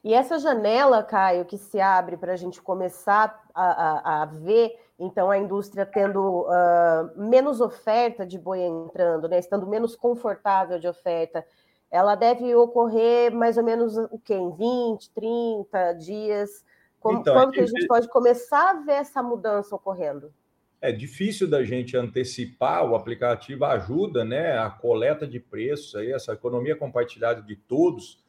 E 0.02 0.14
essa 0.14 0.38
janela, 0.38 1.02
Caio, 1.02 1.44
que 1.44 1.58
se 1.58 1.78
abre 1.78 2.16
para 2.16 2.32
a 2.32 2.36
gente 2.36 2.60
começar 2.60 3.44
a, 3.54 3.64
a, 3.64 4.22
a, 4.22 4.24
ver, 4.24 4.74
então, 5.00 5.30
a 5.30 5.38
indústria 5.38 5.86
tendo 5.86 6.42
uh, 6.42 7.10
menos 7.16 7.58
oferta 7.62 8.26
de 8.26 8.38
boi 8.38 8.60
entrando, 8.60 9.30
né, 9.30 9.38
estando 9.38 9.66
menos 9.66 9.96
confortável 9.96 10.78
de 10.78 10.86
oferta, 10.86 11.42
ela 11.90 12.14
deve 12.14 12.54
ocorrer 12.54 13.34
mais 13.34 13.56
ou 13.56 13.64
menos 13.64 13.96
o 13.96 14.18
quê? 14.22 14.34
Em 14.34 14.54
20, 14.54 15.10
30 15.14 15.92
dias? 15.94 16.64
Como, 17.00 17.20
então, 17.20 17.34
quando 17.34 17.52
que 17.52 17.60
a 17.60 17.66
gente 17.66 17.86
pode 17.86 18.08
começar 18.08 18.70
a 18.70 18.74
ver 18.74 18.92
essa 18.92 19.22
mudança 19.22 19.74
ocorrendo? 19.74 20.34
É 20.82 20.92
difícil 20.92 21.48
da 21.48 21.64
gente 21.64 21.96
antecipar, 21.96 22.84
o 22.84 22.94
aplicativo 22.94 23.64
ajuda, 23.64 24.22
né? 24.22 24.58
A 24.58 24.68
coleta 24.68 25.26
de 25.26 25.40
preços 25.40 25.94
aí, 25.94 26.12
essa 26.12 26.34
economia 26.34 26.76
compartilhada 26.76 27.40
de 27.40 27.56
todos, 27.56 28.22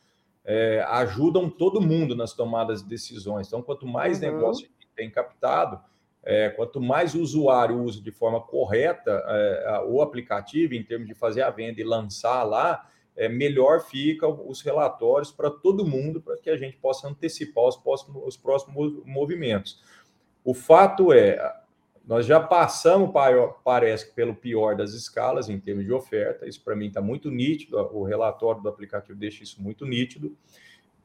é, 0.45 0.81
ajudam 0.87 1.49
todo 1.49 1.81
mundo 1.81 2.15
nas 2.15 2.33
tomadas 2.33 2.81
de 2.81 2.87
decisões. 2.87 3.47
Então, 3.47 3.61
quanto 3.61 3.85
mais 3.85 4.21
uhum. 4.21 4.31
negócio 4.31 4.69
tem 4.95 5.09
captado, 5.11 5.79
é, 6.23 6.49
quanto 6.49 6.79
mais 6.79 7.15
o 7.15 7.21
usuário 7.21 7.81
usa 7.81 8.01
de 8.01 8.11
forma 8.11 8.39
correta 8.39 9.11
é, 9.27 9.83
o 9.87 10.01
aplicativo, 10.01 10.73
em 10.73 10.83
termos 10.83 11.07
de 11.07 11.15
fazer 11.15 11.41
a 11.41 11.49
venda 11.49 11.81
e 11.81 11.83
lançar 11.83 12.43
lá, 12.43 12.87
é, 13.15 13.27
melhor 13.27 13.81
ficam 13.81 14.43
os 14.47 14.61
relatórios 14.61 15.31
para 15.31 15.49
todo 15.49 15.85
mundo, 15.85 16.21
para 16.21 16.37
que 16.37 16.49
a 16.49 16.57
gente 16.57 16.77
possa 16.77 17.07
antecipar 17.07 17.65
os 17.65 17.77
próximos, 17.77 18.23
os 18.25 18.37
próximos 18.37 19.05
movimentos. 19.05 19.81
O 20.43 20.53
fato 20.53 21.11
é, 21.11 21.37
nós 22.05 22.25
já 22.25 22.39
passamos, 22.39 23.11
parece, 23.63 24.11
pelo 24.13 24.35
pior 24.35 24.75
das 24.75 24.93
escalas 24.93 25.49
em 25.49 25.59
termos 25.59 25.85
de 25.85 25.93
oferta. 25.93 26.47
Isso 26.47 26.63
para 26.63 26.75
mim 26.75 26.87
está 26.87 27.01
muito 27.01 27.29
nítido. 27.29 27.77
O 27.77 28.03
relatório 28.03 28.61
do 28.61 28.69
aplicativo 28.69 29.17
deixa 29.17 29.43
isso 29.43 29.61
muito 29.61 29.85
nítido. 29.85 30.35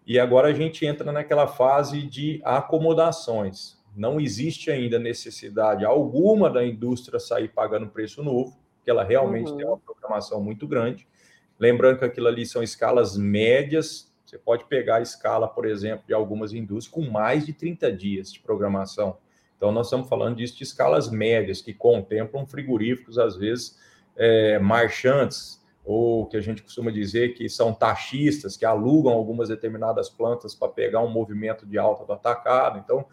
E 0.07 0.19
agora 0.19 0.49
a 0.49 0.53
gente 0.53 0.87
entra 0.87 1.13
naquela 1.13 1.47
fase 1.47 2.03
de 2.03 2.41
acomodações. 2.45 3.76
Não 3.97 4.21
existe 4.21 4.71
ainda 4.71 4.99
necessidade 4.99 5.85
alguma 5.85 6.51
da 6.51 6.65
indústria 6.65 7.19
sair 7.19 7.49
pagando 7.49 7.89
preço 7.89 8.23
novo, 8.23 8.59
porque 8.77 8.91
ela 8.91 9.03
realmente 9.03 9.51
uhum. 9.51 9.57
tem 9.57 9.67
uma 9.67 9.79
programação 9.79 10.43
muito 10.43 10.69
grande. 10.69 11.09
Lembrando 11.59 11.99
que 11.99 12.05
aquilo 12.05 12.29
ali 12.29 12.45
são 12.45 12.63
escalas 12.63 13.17
médias. 13.17 14.13
Você 14.25 14.37
pode 14.37 14.65
pegar 14.67 14.97
a 14.97 15.01
escala, 15.01 15.49
por 15.49 15.65
exemplo, 15.65 16.05
de 16.07 16.13
algumas 16.13 16.53
indústrias 16.53 16.93
com 16.93 17.11
mais 17.11 17.47
de 17.47 17.55
30 17.55 17.91
dias 17.91 18.31
de 18.31 18.41
programação. 18.41 19.17
Então, 19.57 19.73
nós 19.73 19.87
estamos 19.87 20.09
falando 20.09 20.37
disso 20.37 20.57
de 20.57 20.65
escalas 20.65 21.11
médias, 21.11 21.63
que 21.63 21.73
contemplam 21.73 22.47
frigoríficos, 22.47 23.19
às 23.19 23.37
vezes, 23.37 23.79
é, 24.15 24.59
marchantes, 24.59 25.65
ou 25.83 26.27
que 26.27 26.37
a 26.37 26.41
gente 26.41 26.63
costuma 26.63 26.91
dizer 26.91 27.35
que 27.35 27.49
são 27.49 27.73
taxistas, 27.73 28.57
que 28.57 28.67
alugam 28.67 29.13
algumas 29.13 29.49
determinadas 29.49 30.11
plantas 30.11 30.55
para 30.55 30.69
pegar 30.69 31.01
um 31.01 31.09
movimento 31.09 31.65
de 31.65 31.79
alta 31.79 32.05
do 32.05 32.13
atacado. 32.13 32.79
Então, 32.79 33.07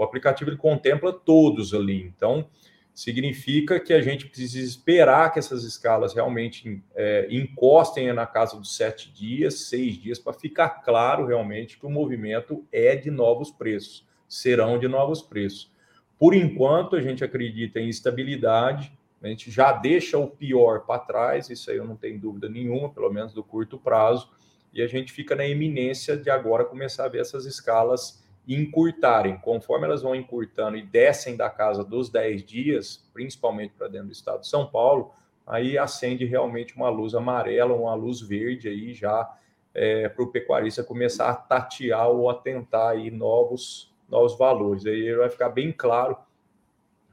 o 0.00 0.02
aplicativo 0.02 0.48
ele 0.48 0.56
contempla 0.56 1.12
todos 1.12 1.74
ali. 1.74 2.02
Então, 2.02 2.48
significa 2.94 3.78
que 3.78 3.92
a 3.92 4.00
gente 4.00 4.26
precisa 4.26 4.58
esperar 4.58 5.30
que 5.30 5.38
essas 5.38 5.62
escalas 5.62 6.14
realmente 6.14 6.82
é, 6.94 7.28
encostem 7.30 8.10
na 8.14 8.24
casa 8.24 8.56
dos 8.56 8.74
sete 8.74 9.12
dias, 9.12 9.68
seis 9.68 9.96
dias, 9.98 10.18
para 10.18 10.32
ficar 10.32 10.70
claro 10.82 11.26
realmente 11.26 11.78
que 11.78 11.84
o 11.84 11.90
movimento 11.90 12.66
é 12.72 12.96
de 12.96 13.10
novos 13.10 13.50
preços, 13.50 14.08
serão 14.26 14.78
de 14.78 14.88
novos 14.88 15.20
preços. 15.20 15.70
Por 16.18 16.34
enquanto, 16.34 16.96
a 16.96 17.02
gente 17.02 17.22
acredita 17.22 17.78
em 17.78 17.90
estabilidade, 17.90 18.98
a 19.22 19.28
gente 19.28 19.50
já 19.50 19.70
deixa 19.70 20.16
o 20.16 20.26
pior 20.26 20.86
para 20.86 20.98
trás, 20.98 21.50
isso 21.50 21.70
aí 21.70 21.76
eu 21.76 21.84
não 21.84 21.94
tenho 21.94 22.18
dúvida 22.18 22.48
nenhuma, 22.48 22.88
pelo 22.88 23.12
menos 23.12 23.34
do 23.34 23.44
curto 23.44 23.76
prazo, 23.78 24.30
e 24.72 24.80
a 24.80 24.86
gente 24.86 25.12
fica 25.12 25.36
na 25.36 25.46
iminência 25.46 26.16
de 26.16 26.30
agora 26.30 26.64
começar 26.64 27.04
a 27.04 27.08
ver 27.08 27.20
essas 27.20 27.44
escalas 27.44 28.24
encurtarem. 28.46 29.38
Conforme 29.38 29.86
elas 29.86 30.02
vão 30.02 30.14
encurtando 30.14 30.76
e 30.76 30.82
descem 30.82 31.36
da 31.36 31.48
casa 31.48 31.84
dos 31.84 32.08
10 32.08 32.44
dias, 32.44 33.08
principalmente 33.12 33.74
para 33.76 33.88
dentro 33.88 34.08
do 34.08 34.12
estado 34.12 34.40
de 34.40 34.48
São 34.48 34.66
Paulo, 34.66 35.12
aí 35.46 35.78
acende 35.78 36.24
realmente 36.24 36.76
uma 36.76 36.88
luz 36.88 37.14
amarela, 37.14 37.74
uma 37.74 37.94
luz 37.94 38.20
verde 38.20 38.68
aí 38.68 38.92
já 38.92 39.30
é, 39.74 40.08
para 40.08 40.22
o 40.22 40.28
pecuarista 40.28 40.82
começar 40.82 41.30
a 41.30 41.34
tatear 41.34 42.08
ou 42.08 42.28
a 42.28 42.34
tentar 42.34 42.90
aí 42.90 43.10
novos 43.10 43.90
novos 44.10 44.36
valores. 44.36 44.84
Aí 44.84 45.14
vai 45.14 45.30
ficar 45.30 45.48
bem 45.48 45.72
claro 45.72 46.16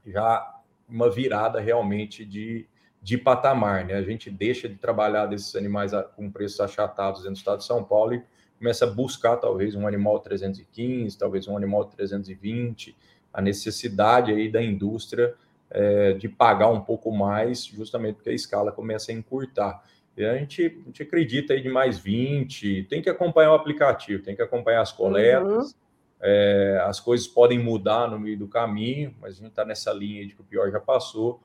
já 0.04 0.54
uma 0.88 1.08
virada 1.08 1.60
realmente 1.60 2.24
de, 2.24 2.66
de 3.00 3.16
patamar. 3.16 3.84
Né? 3.84 3.94
A 3.94 4.02
gente 4.02 4.30
deixa 4.30 4.68
de 4.68 4.76
trabalhar 4.76 5.26
desses 5.26 5.54
animais 5.54 5.92
com 6.16 6.30
preços 6.30 6.60
achatados 6.60 7.20
dentro 7.20 7.34
do 7.34 7.38
estado 7.38 7.58
de 7.58 7.64
São 7.64 7.84
Paulo 7.84 8.14
e 8.14 8.24
começa 8.58 8.84
a 8.84 8.90
buscar 8.90 9.36
talvez 9.36 9.74
um 9.74 9.86
animal 9.86 10.18
315, 10.20 11.16
talvez 11.16 11.46
um 11.46 11.56
animal 11.56 11.84
320, 11.84 12.96
a 13.32 13.40
necessidade 13.40 14.32
aí 14.32 14.50
da 14.50 14.62
indústria 14.62 15.34
é, 15.70 16.12
de 16.14 16.28
pagar 16.28 16.68
um 16.68 16.80
pouco 16.80 17.10
mais, 17.10 17.64
justamente 17.64 18.16
porque 18.16 18.30
a 18.30 18.34
escala 18.34 18.72
começa 18.72 19.12
a 19.12 19.14
encurtar. 19.14 19.82
E 20.16 20.24
a 20.24 20.36
gente, 20.36 20.64
a 20.64 20.86
gente 20.86 21.02
acredita 21.02 21.52
aí 21.52 21.62
de 21.62 21.68
mais 21.68 21.98
20, 21.98 22.84
tem 22.84 23.00
que 23.00 23.08
acompanhar 23.08 23.52
o 23.52 23.54
aplicativo, 23.54 24.22
tem 24.22 24.34
que 24.34 24.42
acompanhar 24.42 24.80
as 24.80 24.92
coletas, 24.92 25.72
uhum 25.72 25.88
é, 26.20 26.82
as 26.84 26.98
coisas 26.98 27.26
podem 27.26 27.58
mudar 27.58 28.10
no 28.10 28.18
meio 28.18 28.38
do 28.38 28.48
caminho, 28.48 29.14
mas 29.20 29.34
a 29.34 29.36
gente 29.36 29.50
está 29.50 29.64
nessa 29.64 29.92
linha 29.92 30.26
de 30.26 30.34
que 30.34 30.40
o 30.40 30.44
pior 30.44 30.70
já 30.70 30.80
passou. 30.80 31.40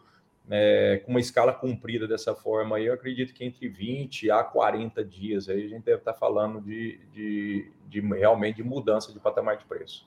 É, 0.49 1.01
com 1.05 1.11
uma 1.11 1.21
escala 1.21 1.53
cumprida 1.53 2.05
dessa 2.05 2.35
forma 2.35 2.77
eu 2.77 2.93
acredito 2.93 3.33
que 3.33 3.45
entre 3.45 3.69
20 3.69 4.29
a 4.29 4.43
40 4.43 5.01
dias 5.05 5.47
aí 5.47 5.65
a 5.65 5.69
gente 5.69 5.83
deve 5.83 5.99
estar 5.99 6.11
tá 6.11 6.19
falando 6.19 6.59
de, 6.59 6.99
de, 7.13 7.71
de 7.87 8.01
realmente 8.01 8.57
de 8.57 8.63
mudança 8.63 9.13
de 9.13 9.21
patamar 9.21 9.55
de 9.55 9.63
preço. 9.63 10.05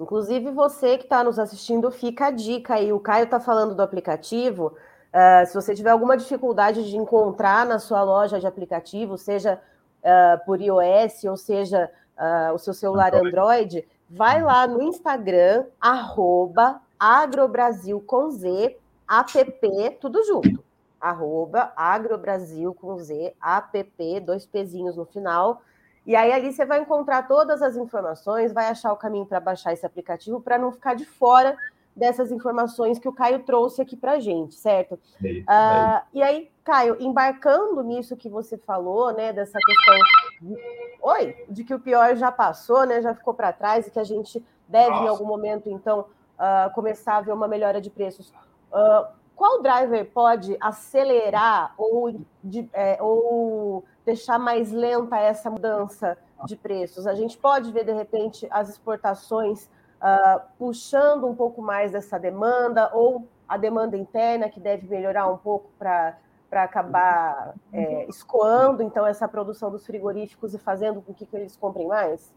Inclusive, 0.00 0.50
você 0.50 0.96
que 0.98 1.04
está 1.04 1.22
nos 1.22 1.38
assistindo, 1.38 1.90
fica 1.90 2.26
a 2.26 2.30
dica 2.30 2.74
aí. 2.74 2.92
O 2.92 2.98
Caio 2.98 3.24
está 3.24 3.38
falando 3.38 3.74
do 3.74 3.82
aplicativo. 3.82 4.74
Uh, 5.12 5.46
se 5.46 5.54
você 5.54 5.74
tiver 5.74 5.90
alguma 5.90 6.16
dificuldade 6.16 6.88
de 6.88 6.96
encontrar 6.96 7.66
na 7.66 7.78
sua 7.78 8.02
loja 8.02 8.40
de 8.40 8.46
aplicativo, 8.46 9.18
seja 9.18 9.60
uh, 10.02 10.44
por 10.44 10.60
iOS 10.60 11.24
ou 11.24 11.36
seja 11.36 11.90
uh, 12.18 12.54
o 12.54 12.58
seu 12.58 12.74
celular 12.74 13.14
Android. 13.14 13.28
Android, 13.28 13.88
vai 14.08 14.42
lá 14.42 14.66
no 14.66 14.82
Instagram, 14.82 15.66
arroba 15.80 16.80
agrobrasil 16.98 18.00
com 18.00 18.30
Z, 18.30 18.76
app, 19.20 19.98
tudo 20.00 20.24
junto. 20.24 20.62
Arroba 21.00 21.72
agrobrasil 21.76 22.72
com 22.74 22.96
Z, 22.98 23.34
app, 23.42 24.20
dois 24.20 24.46
pezinhos 24.46 24.96
no 24.96 25.04
final. 25.04 25.62
E 26.06 26.16
aí 26.16 26.32
ali 26.32 26.52
você 26.52 26.64
vai 26.64 26.80
encontrar 26.80 27.28
todas 27.28 27.62
as 27.62 27.76
informações, 27.76 28.52
vai 28.52 28.66
achar 28.66 28.92
o 28.92 28.96
caminho 28.96 29.26
para 29.26 29.40
baixar 29.40 29.72
esse 29.72 29.86
aplicativo 29.86 30.40
para 30.40 30.58
não 30.58 30.72
ficar 30.72 30.94
de 30.94 31.04
fora 31.04 31.56
dessas 31.94 32.32
informações 32.32 32.98
que 32.98 33.08
o 33.08 33.12
Caio 33.12 33.40
trouxe 33.40 33.82
aqui 33.82 33.96
para 33.96 34.12
a 34.12 34.20
gente, 34.20 34.54
certo? 34.54 34.98
Uh, 35.20 36.02
e 36.12 36.22
aí, 36.22 36.50
Caio, 36.64 36.96
embarcando 37.00 37.82
nisso 37.82 38.16
que 38.16 38.28
você 38.28 38.56
falou, 38.56 39.12
né, 39.12 39.32
dessa 39.32 39.58
questão, 39.58 39.98
de, 40.40 40.56
oi, 41.02 41.44
de 41.48 41.64
que 41.64 41.74
o 41.74 41.78
pior 41.78 42.16
já 42.16 42.32
passou, 42.32 42.86
né, 42.86 43.02
já 43.02 43.14
ficou 43.14 43.34
para 43.34 43.52
trás 43.52 43.86
e 43.86 43.90
que 43.90 43.98
a 43.98 44.04
gente 44.04 44.42
deve 44.66 44.90
Nossa. 44.90 45.04
em 45.04 45.08
algum 45.08 45.26
momento, 45.26 45.68
então, 45.68 46.06
uh, 46.38 46.72
começar 46.74 47.18
a 47.18 47.20
ver 47.20 47.32
uma 47.32 47.46
melhora 47.46 47.80
de 47.80 47.90
preços. 47.90 48.32
Uh, 48.72 49.06
qual 49.34 49.60
driver 49.60 50.08
pode 50.12 50.56
acelerar 50.60 51.74
ou, 51.76 52.14
de, 52.42 52.68
é, 52.72 53.02
ou 53.02 53.84
deixar 54.04 54.38
mais 54.38 54.70
lenta 54.70 55.16
essa 55.18 55.50
mudança 55.50 56.16
de 56.46 56.56
preços? 56.56 57.06
A 57.06 57.14
gente 57.14 57.36
pode 57.36 57.72
ver, 57.72 57.84
de 57.84 57.92
repente, 57.92 58.46
as 58.50 58.68
exportações 58.68 59.68
uh, 60.00 60.40
puxando 60.58 61.26
um 61.26 61.34
pouco 61.34 61.60
mais 61.60 61.92
dessa 61.92 62.18
demanda, 62.18 62.90
ou 62.94 63.26
a 63.48 63.56
demanda 63.56 63.96
interna 63.96 64.48
que 64.48 64.60
deve 64.60 64.86
melhorar 64.86 65.26
um 65.28 65.36
pouco 65.36 65.70
para 65.78 66.16
acabar 66.52 67.54
é, 67.72 68.06
escoando 68.08 68.82
então 68.82 69.06
essa 69.06 69.28
produção 69.28 69.70
dos 69.70 69.84
frigoríficos 69.84 70.54
e 70.54 70.58
fazendo 70.58 71.02
com 71.02 71.12
que, 71.12 71.26
que 71.26 71.36
eles 71.36 71.56
comprem 71.56 71.86
mais? 71.86 72.32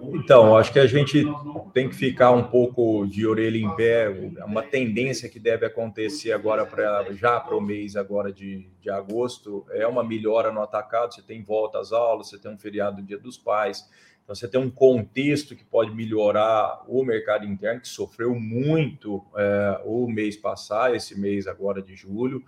Então, 0.00 0.56
acho 0.56 0.72
que 0.72 0.78
a 0.78 0.86
gente 0.86 1.24
tem 1.72 1.88
que 1.88 1.94
ficar 1.94 2.30
um 2.32 2.44
pouco 2.44 3.06
de 3.06 3.26
orelha 3.26 3.56
em 3.56 3.74
pé. 3.76 4.08
Uma 4.44 4.62
tendência 4.62 5.28
que 5.28 5.38
deve 5.38 5.64
acontecer 5.66 6.32
agora 6.32 6.66
para 6.66 7.12
já 7.12 7.38
para 7.38 7.56
o 7.56 7.60
mês 7.60 7.96
agora 7.96 8.32
de, 8.32 8.68
de 8.80 8.90
agosto 8.90 9.64
é 9.70 9.86
uma 9.86 10.02
melhora 10.02 10.52
no 10.52 10.62
atacado. 10.62 11.14
Você 11.14 11.22
tem 11.22 11.42
volta 11.42 11.78
às 11.78 11.92
aulas, 11.92 12.28
você 12.28 12.38
tem 12.38 12.50
um 12.50 12.58
feriado 12.58 12.96
do 12.96 13.02
Dia 13.02 13.18
dos 13.18 13.38
Pais. 13.38 13.88
Então, 14.22 14.34
você 14.34 14.48
tem 14.48 14.60
um 14.60 14.70
contexto 14.70 15.56
que 15.56 15.64
pode 15.64 15.94
melhorar 15.94 16.84
o 16.86 17.04
mercado 17.04 17.44
interno, 17.44 17.80
que 17.80 17.88
sofreu 17.88 18.34
muito 18.34 19.24
é, 19.36 19.80
o 19.84 20.06
mês 20.08 20.36
passado, 20.36 20.94
esse 20.94 21.18
mês 21.18 21.46
agora 21.46 21.82
de 21.82 21.94
julho. 21.94 22.42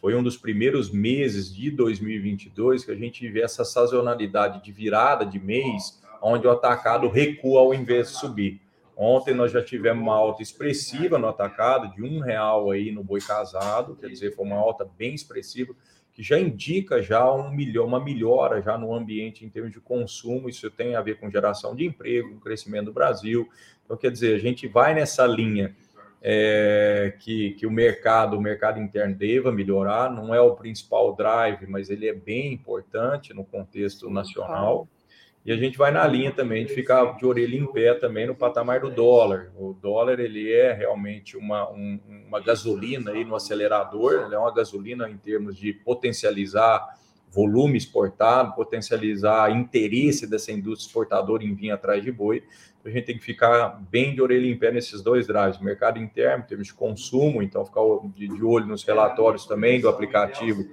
Foi 0.00 0.14
um 0.14 0.22
dos 0.22 0.36
primeiros 0.36 0.90
meses 0.90 1.52
de 1.54 1.70
2022 1.70 2.84
que 2.84 2.92
a 2.92 2.96
gente 2.96 3.28
vê 3.28 3.42
essa 3.42 3.64
sazonalidade 3.64 4.62
de 4.62 4.70
virada 4.70 5.26
de 5.26 5.40
mês, 5.40 6.00
onde 6.22 6.46
o 6.46 6.50
atacado 6.50 7.08
recua 7.08 7.60
ao 7.60 7.74
invés 7.74 8.08
de 8.08 8.18
subir. 8.18 8.60
Ontem 8.96 9.32
nós 9.32 9.52
já 9.52 9.62
tivemos 9.62 10.02
uma 10.02 10.16
alta 10.16 10.42
expressiva 10.42 11.18
no 11.18 11.28
atacado, 11.28 11.94
de 11.94 12.02
um 12.02 12.18
real 12.20 12.70
aí 12.70 12.90
no 12.90 13.04
boi 13.04 13.20
casado, 13.20 13.96
quer 13.96 14.08
dizer, 14.08 14.34
foi 14.34 14.44
uma 14.44 14.56
alta 14.56 14.84
bem 14.84 15.14
expressiva 15.14 15.72
que 16.18 16.22
já 16.24 16.36
indica 16.36 17.00
já 17.00 17.32
um 17.32 17.48
milhão, 17.48 17.86
uma 17.86 18.02
melhora 18.02 18.60
já 18.60 18.76
no 18.76 18.92
ambiente 18.92 19.44
em 19.44 19.48
termos 19.48 19.70
de 19.70 19.80
consumo. 19.80 20.48
Isso 20.48 20.68
tem 20.68 20.96
a 20.96 21.00
ver 21.00 21.20
com 21.20 21.30
geração 21.30 21.76
de 21.76 21.86
emprego, 21.86 22.30
com 22.30 22.40
crescimento 22.40 22.86
do 22.86 22.92
Brasil. 22.92 23.48
Então, 23.84 23.96
quer 23.96 24.10
dizer, 24.10 24.34
a 24.34 24.38
gente 24.40 24.66
vai 24.66 24.94
nessa 24.94 25.24
linha 25.24 25.76
é, 26.20 27.14
que, 27.20 27.52
que 27.52 27.64
o 27.64 27.70
mercado, 27.70 28.36
o 28.36 28.40
mercado 28.40 28.80
interno 28.80 29.14
deva 29.14 29.52
melhorar. 29.52 30.10
Não 30.10 30.34
é 30.34 30.40
o 30.40 30.56
principal 30.56 31.14
drive, 31.14 31.68
mas 31.68 31.88
ele 31.88 32.08
é 32.08 32.12
bem 32.12 32.52
importante 32.52 33.32
no 33.32 33.44
contexto 33.44 34.10
nacional. 34.10 34.88
E 35.48 35.52
a 35.52 35.56
gente 35.56 35.78
vai 35.78 35.90
na 35.90 36.06
linha 36.06 36.30
também 36.30 36.66
de 36.66 36.74
ficar 36.74 37.16
de 37.16 37.24
orelha 37.24 37.56
em 37.56 37.64
pé 37.64 37.94
também 37.94 38.26
no 38.26 38.34
patamar 38.34 38.80
do 38.80 38.90
dólar. 38.90 39.50
O 39.56 39.72
dólar 39.72 40.20
ele 40.20 40.52
é 40.52 40.74
realmente 40.74 41.38
uma, 41.38 41.70
um, 41.70 41.98
uma 42.26 42.38
gasolina 42.38 43.12
aí 43.12 43.24
no 43.24 43.34
acelerador, 43.34 44.26
ele 44.26 44.34
é 44.34 44.38
uma 44.38 44.52
gasolina 44.52 45.08
em 45.08 45.16
termos 45.16 45.56
de 45.56 45.72
potencializar 45.72 46.86
volume 47.32 47.78
exportado, 47.78 48.54
potencializar 48.54 49.50
interesse 49.50 50.26
dessa 50.26 50.52
indústria 50.52 50.88
exportadora 50.88 51.42
em 51.42 51.54
vir 51.54 51.70
atrás 51.70 52.04
de 52.04 52.12
boi. 52.12 52.44
Então 52.78 52.92
a 52.92 52.94
gente 52.94 53.06
tem 53.06 53.16
que 53.16 53.24
ficar 53.24 53.80
bem 53.90 54.14
de 54.14 54.20
orelha 54.20 54.46
em 54.46 54.58
pé 54.58 54.70
nesses 54.70 55.00
dois 55.00 55.26
drives, 55.26 55.58
mercado 55.62 55.98
interno, 55.98 56.44
em 56.44 56.46
termos 56.46 56.66
de 56.66 56.74
consumo, 56.74 57.42
então 57.42 57.64
ficar 57.64 57.80
de, 58.14 58.44
olho 58.44 58.66
nos 58.66 58.84
relatórios 58.84 59.46
também 59.46 59.80
do 59.80 59.88
aplicativo 59.88 60.66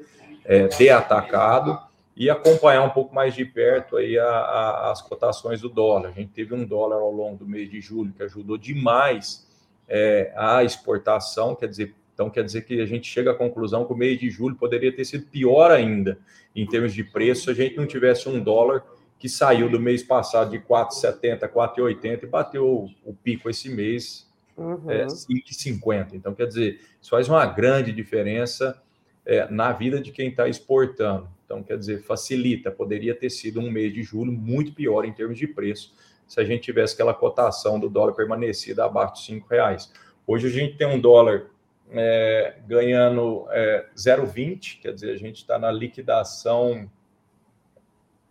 é, 0.44 0.68
de 0.68 0.90
atacado 0.90 1.80
e 2.16 2.30
acompanhar 2.30 2.84
um 2.84 2.90
pouco 2.90 3.14
mais 3.14 3.34
de 3.34 3.44
perto 3.44 3.98
aí 3.98 4.18
a, 4.18 4.26
a, 4.26 4.92
as 4.92 5.02
cotações 5.02 5.60
do 5.60 5.68
dólar. 5.68 6.10
A 6.10 6.12
gente 6.12 6.32
teve 6.32 6.54
um 6.54 6.64
dólar 6.64 6.98
ao 6.98 7.12
longo 7.12 7.38
do 7.38 7.48
mês 7.48 7.70
de 7.70 7.82
julho 7.82 8.14
que 8.14 8.24
ajudou 8.24 8.58
demais 8.58 9.46
é, 9.88 10.32
a 10.36 10.64
exportação, 10.64 11.56
quer 11.56 11.68
dizer, 11.68 11.94
então 12.14 12.30
quer 12.30 12.44
dizer 12.44 12.62
que 12.62 12.80
a 12.80 12.86
gente 12.86 13.08
chega 13.08 13.32
à 13.32 13.36
conclusão 13.36 13.86
que 13.86 13.92
o 13.92 13.98
mês 13.98 14.18
de 14.18 14.30
julho 14.30 14.56
poderia 14.56 14.96
ter 14.96 15.04
sido 15.04 15.26
pior 15.26 15.70
ainda 15.70 16.18
em 16.56 16.66
termos 16.66 16.94
de 16.94 17.04
preço 17.04 17.44
se 17.44 17.50
a 17.52 17.54
gente 17.54 17.76
não 17.76 17.86
tivesse 17.86 18.30
um 18.30 18.42
dólar 18.42 18.84
que 19.20 19.28
saiu 19.28 19.70
do 19.70 19.80
mês 19.80 20.02
passado 20.02 20.52
de 20.52 20.60
4,70, 20.60 21.50
4,80 21.50 22.24
e 22.24 22.28
bateu 22.28 22.90
o, 23.04 23.14
pico 23.14 23.50
esse 23.50 23.70
mês 23.70 24.32
uhum. 24.56 24.90
é, 24.90 25.06
5,50. 25.06 26.14
Então 26.14 26.34
quer 26.34 26.48
dizer, 26.48 26.80
isso 27.02 27.10
faz 27.10 27.28
uma 27.28 27.46
grande 27.46 27.92
diferença 27.92 28.82
é, 29.26 29.50
na 29.50 29.74
vida 29.74 30.00
de 30.00 30.12
quem 30.12 30.30
está 30.30 30.48
exportando. 30.48 31.28
Então, 31.46 31.64
quer 31.64 31.78
dizer, 31.78 32.02
facilita. 32.02 32.72
Poderia 32.72 33.16
ter 33.16 33.30
sido 33.30 33.60
um 33.60 33.72
mês 33.72 33.94
de 33.94 34.04
julho 34.04 34.32
muito 34.32 34.74
pior 34.74 35.06
em 35.06 35.14
termos 35.14 35.38
de 35.38 35.48
preço, 35.48 35.94
se 36.28 36.40
a 36.40 36.44
gente 36.44 36.64
tivesse 36.64 36.96
aquela 36.96 37.14
cotação 37.14 37.80
do 37.80 37.88
dólar 37.88 38.14
permanecida 38.14 38.84
abaixo 38.84 39.14
de 39.16 39.22
cinco 39.22 39.48
reais. 39.48 39.92
Hoje 40.26 40.48
a 40.48 40.50
gente 40.50 40.76
tem 40.76 40.88
um 40.88 41.00
dólar 41.00 41.48
é, 41.92 42.58
ganhando 42.68 43.46
é, 43.52 43.86
0,20, 43.96 44.82
quer 44.82 44.94
dizer, 44.94 45.12
a 45.12 45.18
gente 45.18 45.38
está 45.38 45.60
na 45.60 45.72
liquidação 45.72 46.90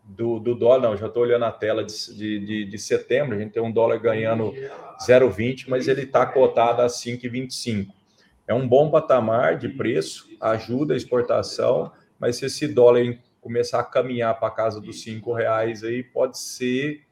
do, 0.02 0.40
do 0.40 0.56
dólar. 0.56 0.80
Não, 0.80 0.96
já 0.96 1.06
estou 1.06 1.22
olhando 1.22 1.44
a 1.44 1.52
tela 1.52 1.84
de, 1.84 2.40
de, 2.40 2.64
de, 2.64 2.78
setembro, 2.78 3.36
a 3.36 3.38
gente 3.38 3.52
tem 3.52 3.62
um 3.62 3.70
dólar 3.70 3.98
ganhando 3.98 4.52
0,20, 5.06 5.66
mas 5.68 5.86
ele 5.86 6.02
está 6.02 6.26
cotado 6.26 6.82
a 6.82 6.86
5,25. 6.86 7.88
É 8.46 8.52
um 8.52 8.68
bom 8.68 8.90
patamar 8.90 9.56
de 9.56 9.68
preço, 9.68 10.28
ajuda 10.40 10.94
a 10.94 10.96
exportação 10.96 11.92
mas 12.18 12.36
se 12.36 12.46
esse 12.46 12.66
dólar 12.68 13.18
começar 13.40 13.80
a 13.80 13.84
caminhar 13.84 14.38
para 14.38 14.48
a 14.48 14.50
casa 14.50 14.80
dos 14.80 15.02
cinco 15.02 15.32
reais 15.32 15.84
aí, 15.84 16.02
pode 16.02 16.38
ser 16.38 17.02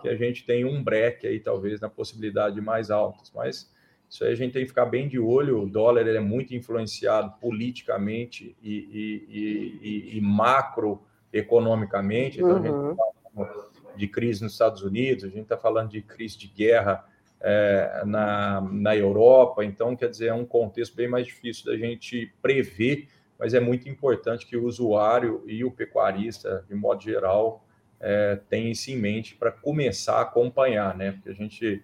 que 0.00 0.08
a 0.08 0.16
gente 0.16 0.46
tenha 0.46 0.66
um 0.66 0.82
break 0.82 1.26
aí, 1.26 1.38
talvez, 1.38 1.78
na 1.80 1.90
possibilidade 1.90 2.58
mais 2.60 2.90
altas. 2.90 3.30
Mas 3.34 3.70
isso 4.08 4.24
aí 4.24 4.32
a 4.32 4.34
gente 4.34 4.52
tem 4.52 4.62
que 4.62 4.68
ficar 4.68 4.86
bem 4.86 5.06
de 5.06 5.18
olho. 5.18 5.62
O 5.62 5.68
dólar 5.68 6.06
ele 6.06 6.16
é 6.16 6.20
muito 6.20 6.54
influenciado 6.54 7.34
politicamente 7.40 8.56
e, 8.62 8.72
e, 8.72 10.12
e, 10.12 10.16
e 10.16 10.20
macroeconomicamente. 10.20 12.38
Então, 12.38 12.52
uhum. 12.52 12.56
a 12.56 12.62
gente 12.62 12.92
está 12.92 13.04
falando 13.34 13.68
de 13.96 14.08
crise 14.08 14.42
nos 14.42 14.52
Estados 14.52 14.82
Unidos, 14.82 15.24
a 15.24 15.28
gente 15.28 15.42
está 15.42 15.58
falando 15.58 15.90
de 15.90 16.00
crise 16.00 16.38
de 16.38 16.46
guerra 16.46 17.04
é, 17.40 18.02
na, 18.06 18.60
na 18.60 18.96
Europa. 18.96 19.64
Então, 19.64 19.94
quer 19.94 20.08
dizer, 20.08 20.28
é 20.28 20.34
um 20.34 20.46
contexto 20.46 20.96
bem 20.96 21.08
mais 21.08 21.26
difícil 21.26 21.66
da 21.66 21.76
gente 21.76 22.32
prever 22.40 23.08
mas 23.38 23.54
é 23.54 23.60
muito 23.60 23.88
importante 23.88 24.46
que 24.46 24.56
o 24.56 24.64
usuário 24.64 25.42
e 25.46 25.64
o 25.64 25.70
pecuarista, 25.70 26.64
de 26.68 26.74
modo 26.74 27.02
geral, 27.02 27.64
é, 28.00 28.38
tenham 28.48 28.70
isso 28.70 28.90
em 28.90 28.96
mente 28.96 29.34
para 29.34 29.50
começar 29.50 30.16
a 30.16 30.22
acompanhar, 30.22 30.96
né? 30.96 31.12
Porque 31.12 31.30
a 31.30 31.34
gente 31.34 31.82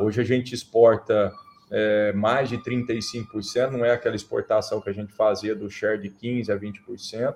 hoje 0.00 0.20
a 0.20 0.24
gente 0.24 0.54
exporta 0.54 1.32
é, 1.70 2.12
mais 2.12 2.48
de 2.48 2.58
35%, 2.58 3.70
não 3.70 3.84
é 3.84 3.92
aquela 3.92 4.16
exportação 4.16 4.80
que 4.80 4.90
a 4.90 4.92
gente 4.92 5.12
fazia 5.12 5.54
do 5.54 5.70
share 5.70 6.00
de 6.00 6.10
15% 6.10 6.50
a 6.50 6.58
20%, 6.58 7.34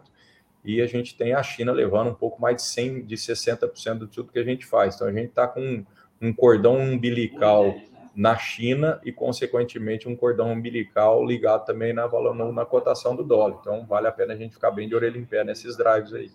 e 0.65 0.81
a 0.81 0.87
gente 0.87 1.17
tem 1.17 1.35
a 1.35 1.43
China 1.43 1.73
levando 1.73 2.11
um 2.11 2.15
pouco 2.15 2.41
mais 2.41 2.57
de 2.57 2.63
100%, 2.63 3.05
de 3.05 3.17
60% 3.17 3.99
de 4.01 4.07
tudo 4.07 4.33
que 4.33 4.39
a 4.39 4.45
gente 4.45 4.65
faz. 4.65 4.95
Então 4.95 5.09
a 5.09 5.13
gente 5.13 5.29
está 5.29 5.47
com 5.47 5.85
um 6.21 6.33
cordão 6.33 6.77
umbilical 6.79 7.75
na 8.15 8.37
China 8.37 9.01
e, 9.05 9.13
consequentemente, 9.13 10.09
um 10.09 10.17
cordão 10.17 10.53
umbilical 10.53 11.25
ligado 11.25 11.65
também 11.65 11.93
na, 11.93 12.09
na 12.53 12.65
cotação 12.65 13.17
do 13.17 13.25
dólar. 13.25 13.59
Então, 13.61 13.87
vale 13.87 14.07
a 14.07 14.13
pena 14.13 14.35
a 14.35 14.37
gente 14.37 14.55
ficar 14.55 14.71
bem 14.71 14.89
de 14.89 14.95
orelha 14.95 15.19
em 15.19 15.25
pé 15.25 15.43
nesses 15.45 15.77
drives 15.77 16.13
aí. 16.13 16.31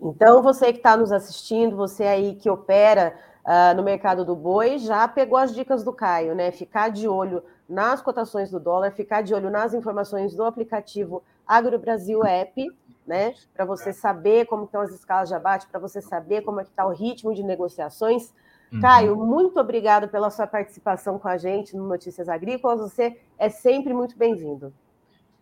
Então, 0.00 0.42
você 0.42 0.72
que 0.72 0.78
está 0.78 0.96
nos 0.96 1.12
assistindo, 1.12 1.76
você 1.76 2.04
aí 2.04 2.34
que 2.34 2.50
opera 2.50 3.14
uh, 3.44 3.76
no 3.76 3.82
mercado 3.82 4.24
do 4.24 4.34
boi, 4.34 4.78
já 4.78 5.06
pegou 5.06 5.38
as 5.38 5.54
dicas 5.54 5.84
do 5.84 5.92
Caio, 5.92 6.34
né? 6.34 6.50
Ficar 6.50 6.90
de 6.90 7.06
olho 7.06 7.42
nas 7.68 8.02
cotações 8.02 8.50
do 8.50 8.58
dólar, 8.58 8.90
ficar 8.92 9.22
de 9.22 9.34
olho 9.34 9.50
nas 9.50 9.72
informações 9.72 10.34
do 10.34 10.44
aplicativo 10.44 11.22
Agro 11.46 11.78
Brasil 11.78 12.24
App, 12.24 12.66
né? 13.06 13.34
Para 13.54 13.64
você 13.64 13.92
saber 13.92 14.46
como 14.46 14.64
estão 14.64 14.80
as 14.80 14.92
escalas 14.92 15.28
de 15.28 15.34
abate, 15.34 15.66
para 15.68 15.80
você 15.80 16.00
saber 16.00 16.42
como 16.42 16.60
é 16.60 16.64
que 16.64 16.70
está 16.70 16.86
o 16.86 16.92
ritmo 16.92 17.34
de 17.34 17.42
negociações. 17.42 18.32
Uhum. 18.72 18.80
Caio, 18.80 19.16
muito 19.16 19.58
obrigado 19.60 20.08
pela 20.08 20.30
sua 20.30 20.46
participação 20.46 21.18
com 21.18 21.28
a 21.28 21.36
gente 21.36 21.76
no 21.76 21.86
Notícias 21.86 22.28
Agrícolas. 22.28 22.80
Você 22.80 23.16
é 23.38 23.48
sempre 23.48 23.92
muito 23.92 24.16
bem-vindo. 24.16 24.72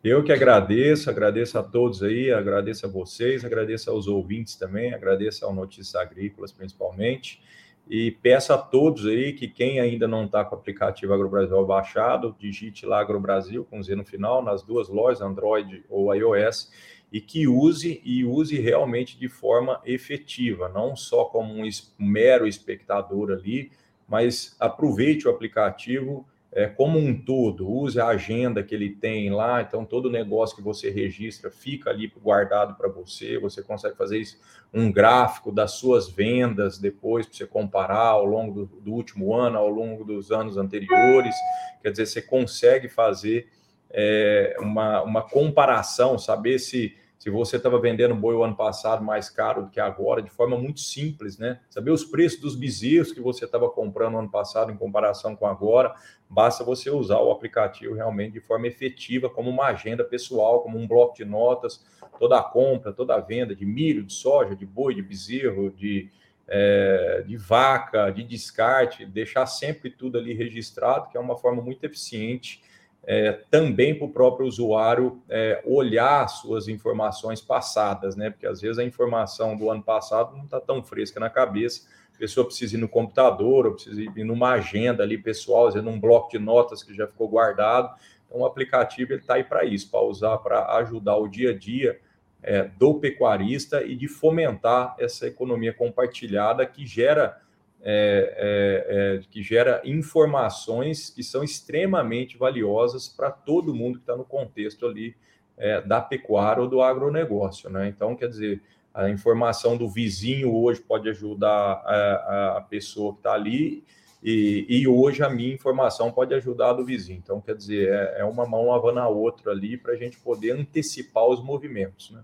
Eu 0.02 0.24
que 0.24 0.32
agradeço, 0.32 1.08
agradeço 1.08 1.56
a 1.58 1.62
todos 1.62 2.02
aí, 2.02 2.32
agradeço 2.32 2.86
a 2.86 2.88
vocês, 2.88 3.44
agradeço 3.44 3.88
aos 3.88 4.08
ouvintes 4.08 4.56
também, 4.56 4.92
agradeço 4.92 5.44
ao 5.44 5.54
Notícias 5.54 5.94
Agrícolas 5.94 6.50
principalmente. 6.50 7.40
E 7.88 8.10
peço 8.10 8.52
a 8.52 8.58
todos 8.58 9.06
aí 9.06 9.32
que 9.32 9.48
quem 9.48 9.80
ainda 9.80 10.06
não 10.06 10.24
está 10.24 10.44
com 10.44 10.54
o 10.54 10.58
aplicativo 10.58 11.12
AgroBrasil 11.12 11.64
baixado, 11.66 12.34
digite 12.38 12.86
lá 12.86 13.00
AgroBrasil 13.00 13.64
com 13.64 13.82
Z 13.82 13.96
no 13.96 14.04
final, 14.04 14.42
nas 14.42 14.62
duas 14.62 14.88
lojas, 14.88 15.20
Android 15.20 15.84
ou 15.88 16.14
iOS, 16.14 16.70
e 17.12 17.20
que 17.20 17.46
use 17.46 18.00
e 18.04 18.24
use 18.24 18.58
realmente 18.58 19.18
de 19.18 19.28
forma 19.28 19.80
efetiva, 19.84 20.68
não 20.68 20.96
só 20.96 21.24
como 21.24 21.52
um 21.52 21.68
mero 21.98 22.46
espectador 22.46 23.32
ali, 23.32 23.70
mas 24.08 24.56
aproveite 24.58 25.28
o 25.28 25.30
aplicativo 25.30 26.26
é, 26.54 26.66
como 26.66 26.98
um 26.98 27.18
todo, 27.18 27.66
use 27.66 27.98
a 27.98 28.08
agenda 28.08 28.62
que 28.62 28.74
ele 28.74 28.90
tem 28.90 29.30
lá, 29.30 29.62
então 29.62 29.86
todo 29.86 30.10
negócio 30.10 30.54
que 30.54 30.62
você 30.62 30.90
registra 30.90 31.50
fica 31.50 31.88
ali 31.88 32.12
guardado 32.22 32.74
para 32.74 32.88
você, 32.88 33.38
você 33.38 33.62
consegue 33.62 33.96
fazer 33.96 34.18
isso, 34.18 34.38
um 34.72 34.92
gráfico 34.92 35.50
das 35.50 35.72
suas 35.72 36.10
vendas 36.10 36.78
depois 36.78 37.26
para 37.26 37.34
você 37.34 37.46
comparar 37.46 38.08
ao 38.08 38.26
longo 38.26 38.66
do, 38.66 38.80
do, 38.80 38.92
último 38.92 39.34
ano, 39.34 39.56
ao 39.56 39.70
longo 39.70 40.04
dos 40.04 40.30
anos 40.30 40.58
anteriores, 40.58 41.34
quer 41.82 41.90
dizer, 41.90 42.04
você 42.04 42.20
consegue 42.20 42.86
fazer 42.86 43.48
é, 43.90 44.54
uma, 44.60 45.02
uma 45.02 45.22
comparação, 45.22 46.18
saber 46.18 46.58
se 46.58 46.94
se 47.22 47.30
você 47.30 47.56
estava 47.56 47.78
vendendo 47.78 48.16
boi 48.16 48.34
o 48.34 48.42
ano 48.42 48.56
passado 48.56 49.04
mais 49.04 49.30
caro 49.30 49.62
do 49.62 49.70
que 49.70 49.78
agora, 49.78 50.20
de 50.20 50.28
forma 50.28 50.58
muito 50.58 50.80
simples, 50.80 51.38
né? 51.38 51.60
Saber 51.70 51.92
os 51.92 52.04
preços 52.04 52.40
dos 52.40 52.56
bezerros 52.56 53.12
que 53.12 53.20
você 53.20 53.44
estava 53.44 53.70
comprando 53.70 54.14
no 54.14 54.18
ano 54.18 54.28
passado 54.28 54.72
em 54.72 54.76
comparação 54.76 55.36
com 55.36 55.46
agora, 55.46 55.94
basta 56.28 56.64
você 56.64 56.90
usar 56.90 57.20
o 57.20 57.30
aplicativo 57.30 57.94
realmente 57.94 58.32
de 58.32 58.40
forma 58.40 58.66
efetiva, 58.66 59.30
como 59.30 59.50
uma 59.50 59.66
agenda 59.66 60.02
pessoal, 60.02 60.64
como 60.64 60.76
um 60.76 60.88
bloco 60.88 61.14
de 61.14 61.24
notas, 61.24 61.86
toda 62.18 62.40
a 62.40 62.42
compra, 62.42 62.92
toda 62.92 63.14
a 63.14 63.20
venda 63.20 63.54
de 63.54 63.64
milho, 63.64 64.02
de 64.02 64.12
soja, 64.12 64.56
de 64.56 64.66
boi, 64.66 64.92
de 64.92 65.02
bezerro, 65.02 65.70
de, 65.70 66.10
é, 66.48 67.22
de 67.24 67.36
vaca, 67.36 68.10
de 68.10 68.24
descarte, 68.24 69.06
deixar 69.06 69.46
sempre 69.46 69.90
tudo 69.90 70.18
ali 70.18 70.34
registrado, 70.34 71.08
que 71.08 71.16
é 71.16 71.20
uma 71.20 71.36
forma 71.36 71.62
muito 71.62 71.84
eficiente 71.84 72.60
é, 73.04 73.32
também 73.50 73.94
para 73.94 74.06
o 74.06 74.12
próprio 74.12 74.46
usuário 74.46 75.20
é, 75.28 75.60
olhar 75.64 76.26
suas 76.28 76.68
informações 76.68 77.40
passadas, 77.40 78.14
né? 78.14 78.30
Porque 78.30 78.46
às 78.46 78.60
vezes 78.60 78.78
a 78.78 78.84
informação 78.84 79.56
do 79.56 79.70
ano 79.70 79.82
passado 79.82 80.36
não 80.36 80.44
está 80.44 80.60
tão 80.60 80.82
fresca 80.82 81.18
na 81.18 81.28
cabeça. 81.28 81.88
A 82.14 82.18
pessoa 82.18 82.46
precisa 82.46 82.76
ir 82.76 82.78
no 82.78 82.88
computador, 82.88 83.66
ou 83.66 83.72
precisa 83.72 84.00
ir 84.00 84.24
numa 84.24 84.52
agenda 84.52 85.02
ali 85.02 85.18
pessoal, 85.18 85.66
às 85.66 85.74
num 85.74 85.98
bloco 85.98 86.30
de 86.30 86.38
notas 86.38 86.82
que 86.82 86.94
já 86.94 87.06
ficou 87.06 87.28
guardado. 87.28 87.92
Então, 88.26 88.40
o 88.42 88.46
aplicativo 88.46 89.14
está 89.14 89.34
aí 89.34 89.44
para 89.44 89.64
isso, 89.64 89.90
para 89.90 90.00
usar 90.00 90.38
para 90.38 90.76
ajudar 90.76 91.16
o 91.16 91.26
dia 91.26 91.50
a 91.50 91.58
dia 91.58 91.98
é, 92.42 92.64
do 92.64 92.94
pecuarista 92.94 93.82
e 93.82 93.96
de 93.96 94.06
fomentar 94.06 94.94
essa 94.98 95.26
economia 95.26 95.72
compartilhada 95.72 96.64
que 96.66 96.86
gera 96.86 97.40
é, 97.84 98.34
é, 98.36 99.16
é, 99.16 99.20
que 99.28 99.42
gera 99.42 99.82
informações 99.84 101.10
que 101.10 101.22
são 101.22 101.42
extremamente 101.42 102.38
valiosas 102.38 103.08
para 103.08 103.30
todo 103.30 103.74
mundo 103.74 103.98
que 103.98 104.04
está 104.04 104.16
no 104.16 104.24
contexto 104.24 104.86
ali 104.86 105.16
é, 105.56 105.80
da 105.80 106.00
pecuária 106.00 106.62
ou 106.62 106.68
do 106.68 106.80
agronegócio. 106.80 107.68
Né? 107.68 107.88
Então, 107.88 108.14
quer 108.14 108.28
dizer, 108.28 108.62
a 108.94 109.10
informação 109.10 109.76
do 109.76 109.88
vizinho 109.88 110.54
hoje 110.54 110.80
pode 110.80 111.08
ajudar 111.08 111.82
a, 111.84 112.58
a 112.58 112.60
pessoa 112.60 113.12
que 113.14 113.18
está 113.18 113.32
ali, 113.32 113.84
e, 114.22 114.64
e, 114.68 114.86
hoje 114.86 115.20
a 115.24 115.28
minha 115.28 115.52
informação 115.52 116.12
pode 116.12 116.32
ajudar 116.32 116.70
a 116.70 116.72
do 116.74 116.84
vizinho. 116.84 117.18
Então, 117.20 117.40
quer 117.40 117.56
dizer, 117.56 117.88
é, 117.88 118.20
é 118.20 118.24
uma 118.24 118.46
mão 118.46 118.68
lavando 118.68 119.00
a 119.00 119.08
outra 119.08 119.50
ali 119.50 119.76
para 119.76 119.94
a 119.94 119.96
gente 119.96 120.16
poder 120.20 120.52
antecipar 120.52 121.26
os 121.26 121.42
movimentos. 121.42 122.12
Né? 122.12 122.22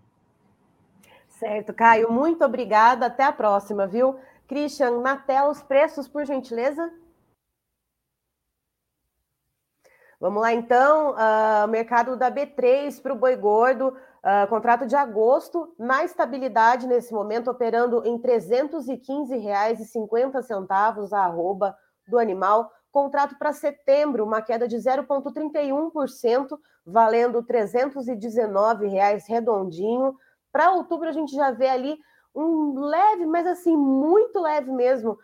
Certo, 1.28 1.72
Caio, 1.72 2.12
muito 2.12 2.44
obrigada. 2.44 3.06
Até 3.06 3.24
a 3.24 3.32
próxima, 3.32 3.84
viu? 3.84 4.16
Christian, 4.48 5.00
na 5.02 5.16
tela, 5.16 5.50
os 5.50 5.62
preços, 5.62 6.08
por 6.08 6.24
gentileza. 6.24 6.90
Vamos 10.18 10.42
lá, 10.42 10.52
então. 10.52 11.12
Uh, 11.12 11.68
mercado 11.68 12.16
da 12.16 12.28
B3 12.30 13.00
para 13.00 13.12
o 13.12 13.16
boi 13.16 13.36
gordo. 13.36 13.88
Uh, 13.88 14.48
contrato 14.48 14.84
de 14.86 14.96
agosto, 14.96 15.72
na 15.78 16.02
estabilidade 16.02 16.88
nesse 16.88 17.14
momento, 17.14 17.48
operando 17.50 18.02
em 18.04 18.16
R$ 18.16 18.22
315,50 18.22 21.12
a 21.12 21.20
arroba 21.20 21.76
do 22.08 22.18
animal. 22.18 22.72
Contrato 22.90 23.38
para 23.38 23.52
setembro, 23.52 24.24
uma 24.24 24.42
queda 24.42 24.66
de 24.66 24.76
0,31%, 24.76 26.58
valendo 26.84 27.38
R$ 27.40 27.46
319,00 27.46 29.22
redondinho. 29.28 30.16
Para 30.50 30.72
outubro, 30.72 31.08
a 31.08 31.12
gente 31.12 31.36
já 31.36 31.52
vê 31.52 31.68
ali 31.68 31.96
um 32.38 32.80
leve, 32.80 33.26
mas 33.26 33.46
assim, 33.46 33.76
muito 33.76 34.40
leve 34.40 34.70
mesmo, 34.70 35.12
uh, 35.12 35.18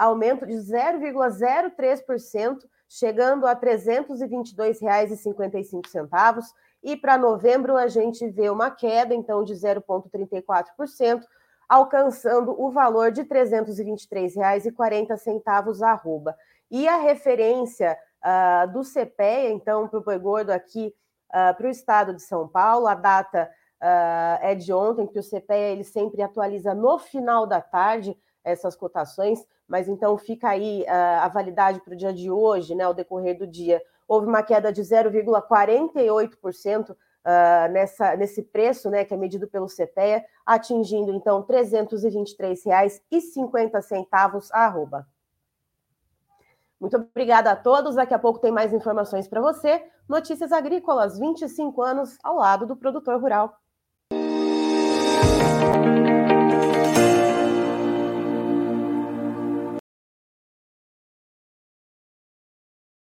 aumento 0.00 0.44
de 0.46 0.54
0,03%, 0.54 2.58
chegando 2.88 3.46
a 3.46 3.52
R$ 3.52 3.60
322,55. 3.60 6.42
E 6.82 6.96
para 6.96 7.18
novembro 7.18 7.76
a 7.76 7.86
gente 7.88 8.26
vê 8.28 8.48
uma 8.50 8.70
queda, 8.70 9.14
então, 9.14 9.44
de 9.44 9.54
0,34%, 9.54 11.22
alcançando 11.68 12.54
o 12.60 12.70
valor 12.70 13.10
de 13.10 13.22
R$ 13.22 13.28
323,40 13.28 15.82
arroba. 15.82 16.36
E 16.70 16.86
a 16.88 16.96
referência 16.96 17.98
uh, 18.24 18.66
do 18.72 18.82
CPEA, 18.82 19.50
então, 19.50 19.88
para 19.88 19.98
o 19.98 20.04
boi 20.04 20.18
gordo 20.18 20.50
aqui 20.50 20.94
uh, 21.30 21.54
para 21.56 21.66
o 21.66 21.70
estado 21.70 22.14
de 22.14 22.22
São 22.22 22.46
Paulo, 22.48 22.86
a 22.86 22.94
data 22.94 23.50
uh, 23.84 24.40
é 24.40 24.54
de 24.54 24.72
ontem, 24.72 25.06
que 25.06 25.18
o 25.18 25.22
CPEA 25.22 25.72
ele 25.72 25.84
sempre 25.84 26.22
atualiza 26.22 26.74
no 26.74 26.98
final 26.98 27.46
da 27.46 27.60
tarde 27.60 28.16
essas 28.42 28.74
cotações, 28.74 29.46
mas 29.68 29.86
então 29.88 30.16
fica 30.16 30.48
aí 30.48 30.80
uh, 30.82 31.20
a 31.22 31.28
validade 31.28 31.80
para 31.80 31.92
o 31.92 31.96
dia 31.96 32.12
de 32.12 32.30
hoje, 32.30 32.74
né, 32.74 32.84
ao 32.84 32.94
decorrer 32.94 33.38
do 33.38 33.46
dia. 33.46 33.82
Houve 34.08 34.26
uma 34.26 34.42
queda 34.42 34.72
de 34.72 34.80
0,48% 34.82 36.90
uh, 36.90 36.96
nessa, 37.70 38.16
nesse 38.16 38.42
preço, 38.42 38.90
né, 38.90 39.04
que 39.04 39.14
é 39.14 39.16
medido 39.16 39.46
pelo 39.46 39.66
CPEA, 39.66 40.24
atingindo 40.44 41.12
então 41.12 41.40
R$ 41.40 41.46
323,50 41.54 44.48
a 44.52 44.64
arroba. 44.64 45.06
Muito 46.80 46.96
obrigada 46.98 47.50
a 47.50 47.56
todos. 47.56 47.94
Daqui 47.94 48.12
a 48.12 48.18
pouco 48.18 48.40
tem 48.40 48.52
mais 48.52 48.74
informações 48.74 49.26
para 49.26 49.40
você. 49.40 49.82
Notícias 50.06 50.52
Agrícolas, 50.52 51.18
25 51.18 51.80
anos 51.80 52.18
ao 52.22 52.36
lado 52.36 52.66
do 52.66 52.76
produtor 52.76 53.18
rural. 53.18 53.58